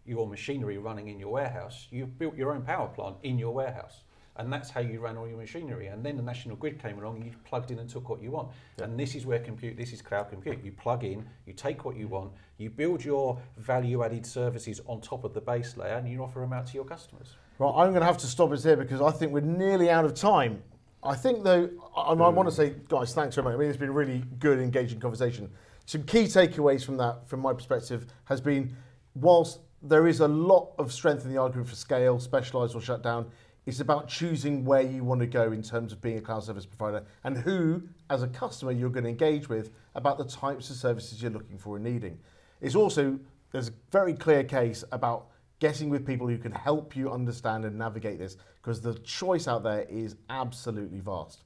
your 0.06 0.26
machinery 0.28 0.78
running 0.78 1.08
in 1.08 1.18
your 1.18 1.30
warehouse, 1.32 1.88
you 1.90 2.06
built 2.06 2.36
your 2.36 2.54
own 2.54 2.62
power 2.62 2.88
plant 2.88 3.16
in 3.24 3.36
your 3.38 3.52
warehouse. 3.52 4.04
And 4.38 4.52
that's 4.52 4.70
how 4.70 4.80
you 4.80 5.00
ran 5.00 5.16
all 5.16 5.26
your 5.26 5.36
machinery. 5.36 5.88
And 5.88 6.04
then 6.04 6.16
the 6.16 6.22
national 6.22 6.56
grid 6.56 6.80
came 6.80 6.98
along 6.98 7.16
and 7.16 7.24
you 7.24 7.32
plugged 7.44 7.72
in 7.72 7.80
and 7.80 7.90
took 7.90 8.08
what 8.08 8.22
you 8.22 8.30
want. 8.30 8.50
And 8.80 8.98
this 8.98 9.16
is 9.16 9.26
where 9.26 9.40
compute, 9.40 9.76
this 9.76 9.92
is 9.92 10.00
cloud 10.00 10.30
compute. 10.30 10.64
You 10.64 10.70
plug 10.72 11.02
in, 11.02 11.26
you 11.44 11.52
take 11.52 11.84
what 11.84 11.96
you 11.96 12.06
want, 12.06 12.32
you 12.56 12.70
build 12.70 13.04
your 13.04 13.40
value 13.56 14.04
added 14.04 14.24
services 14.24 14.80
on 14.86 15.00
top 15.00 15.24
of 15.24 15.34
the 15.34 15.40
base 15.40 15.76
layer 15.76 15.94
and 15.94 16.08
you 16.08 16.22
offer 16.22 16.38
them 16.38 16.52
out 16.52 16.66
to 16.68 16.74
your 16.74 16.84
customers. 16.84 17.34
Right, 17.58 17.68
I'm 17.68 17.90
going 17.90 18.00
to 18.00 18.06
have 18.06 18.18
to 18.18 18.26
stop 18.28 18.52
us 18.52 18.62
here 18.62 18.76
because 18.76 19.00
I 19.00 19.10
think 19.10 19.32
we're 19.32 19.40
nearly 19.40 19.90
out 19.90 20.04
of 20.04 20.14
time. 20.14 20.62
I 21.02 21.14
think, 21.14 21.42
though, 21.42 21.68
I, 21.96 22.12
I 22.12 22.12
want 22.12 22.48
to 22.48 22.52
mm. 22.52 22.56
say, 22.56 22.74
guys, 22.88 23.14
thanks 23.14 23.34
very 23.34 23.44
much. 23.44 23.54
I 23.54 23.56
mean, 23.56 23.68
it's 23.68 23.78
been 23.78 23.88
a 23.88 23.92
really 23.92 24.22
good, 24.38 24.58
engaging 24.60 25.00
conversation. 25.00 25.50
Some 25.86 26.02
key 26.04 26.24
takeaways 26.24 26.84
from 26.84 26.96
that, 26.98 27.28
from 27.28 27.40
my 27.40 27.52
perspective, 27.52 28.06
has 28.24 28.40
been 28.40 28.76
whilst 29.14 29.60
there 29.82 30.06
is 30.06 30.20
a 30.20 30.28
lot 30.28 30.72
of 30.78 30.92
strength 30.92 31.24
in 31.24 31.30
the 31.32 31.38
argument 31.38 31.68
for 31.68 31.76
scale, 31.76 32.18
specialised 32.18 32.74
or 32.74 32.80
shut 32.80 33.02
down, 33.02 33.30
it's 33.68 33.80
about 33.80 34.08
choosing 34.08 34.64
where 34.64 34.80
you 34.80 35.04
want 35.04 35.20
to 35.20 35.26
go 35.26 35.52
in 35.52 35.62
terms 35.62 35.92
of 35.92 36.00
being 36.00 36.16
a 36.16 36.22
cloud 36.22 36.42
service 36.42 36.64
provider 36.64 37.04
and 37.24 37.36
who, 37.36 37.82
as 38.08 38.22
a 38.22 38.28
customer, 38.28 38.72
you're 38.72 38.88
going 38.88 39.04
to 39.04 39.10
engage 39.10 39.50
with 39.50 39.72
about 39.94 40.16
the 40.16 40.24
types 40.24 40.70
of 40.70 40.76
services 40.76 41.20
you're 41.20 41.30
looking 41.30 41.58
for 41.58 41.76
and 41.76 41.84
needing. 41.84 42.18
It's 42.62 42.74
also, 42.74 43.20
there's 43.52 43.68
a 43.68 43.72
very 43.92 44.14
clear 44.14 44.42
case 44.42 44.84
about 44.90 45.26
getting 45.58 45.90
with 45.90 46.06
people 46.06 46.26
who 46.26 46.38
can 46.38 46.50
help 46.50 46.96
you 46.96 47.12
understand 47.12 47.66
and 47.66 47.76
navigate 47.76 48.18
this 48.18 48.38
because 48.54 48.80
the 48.80 48.94
choice 49.00 49.46
out 49.46 49.64
there 49.64 49.82
is 49.90 50.16
absolutely 50.30 51.00
vast. 51.00 51.42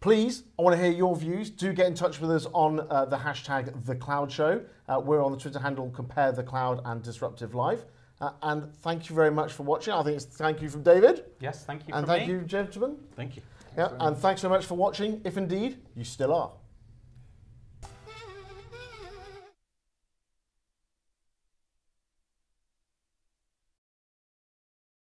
Please, 0.00 0.42
I 0.58 0.62
want 0.62 0.76
to 0.76 0.82
hear 0.82 0.92
your 0.92 1.16
views. 1.16 1.48
Do 1.48 1.72
get 1.72 1.86
in 1.86 1.94
touch 1.94 2.20
with 2.20 2.30
us 2.30 2.46
on 2.52 2.80
uh, 2.90 3.06
the 3.06 3.16
hashtag 3.16 3.86
The 3.86 3.96
Cloud 3.96 4.30
Show. 4.30 4.60
Uh, 4.86 5.00
we're 5.02 5.24
on 5.24 5.32
the 5.32 5.38
Twitter 5.38 5.60
handle 5.60 5.88
Compare 5.92 6.32
the 6.32 6.42
Cloud 6.42 6.82
and 6.84 7.02
Disruptive 7.02 7.54
Live. 7.54 7.86
Uh, 8.20 8.30
and 8.42 8.74
thank 8.76 9.08
you 9.08 9.14
very 9.14 9.30
much 9.30 9.52
for 9.52 9.62
watching. 9.62 9.94
I 9.94 10.02
think 10.02 10.16
it's 10.16 10.24
thank 10.24 10.60
you 10.60 10.68
from 10.68 10.82
David. 10.82 11.24
Yes, 11.40 11.64
thank 11.64 11.86
you 11.86 11.94
and 11.94 12.06
thank 12.06 12.26
me. 12.26 12.34
you, 12.34 12.40
gentlemen. 12.40 12.96
Thank 13.14 13.36
you. 13.36 13.42
Yeah, 13.76 13.90
and 14.00 14.16
thanks 14.16 14.40
very 14.40 14.52
much 14.52 14.66
for 14.66 14.74
watching, 14.74 15.20
if 15.24 15.36
indeed 15.36 15.78
you 15.94 16.02
still 16.02 16.34
are. 16.34 16.50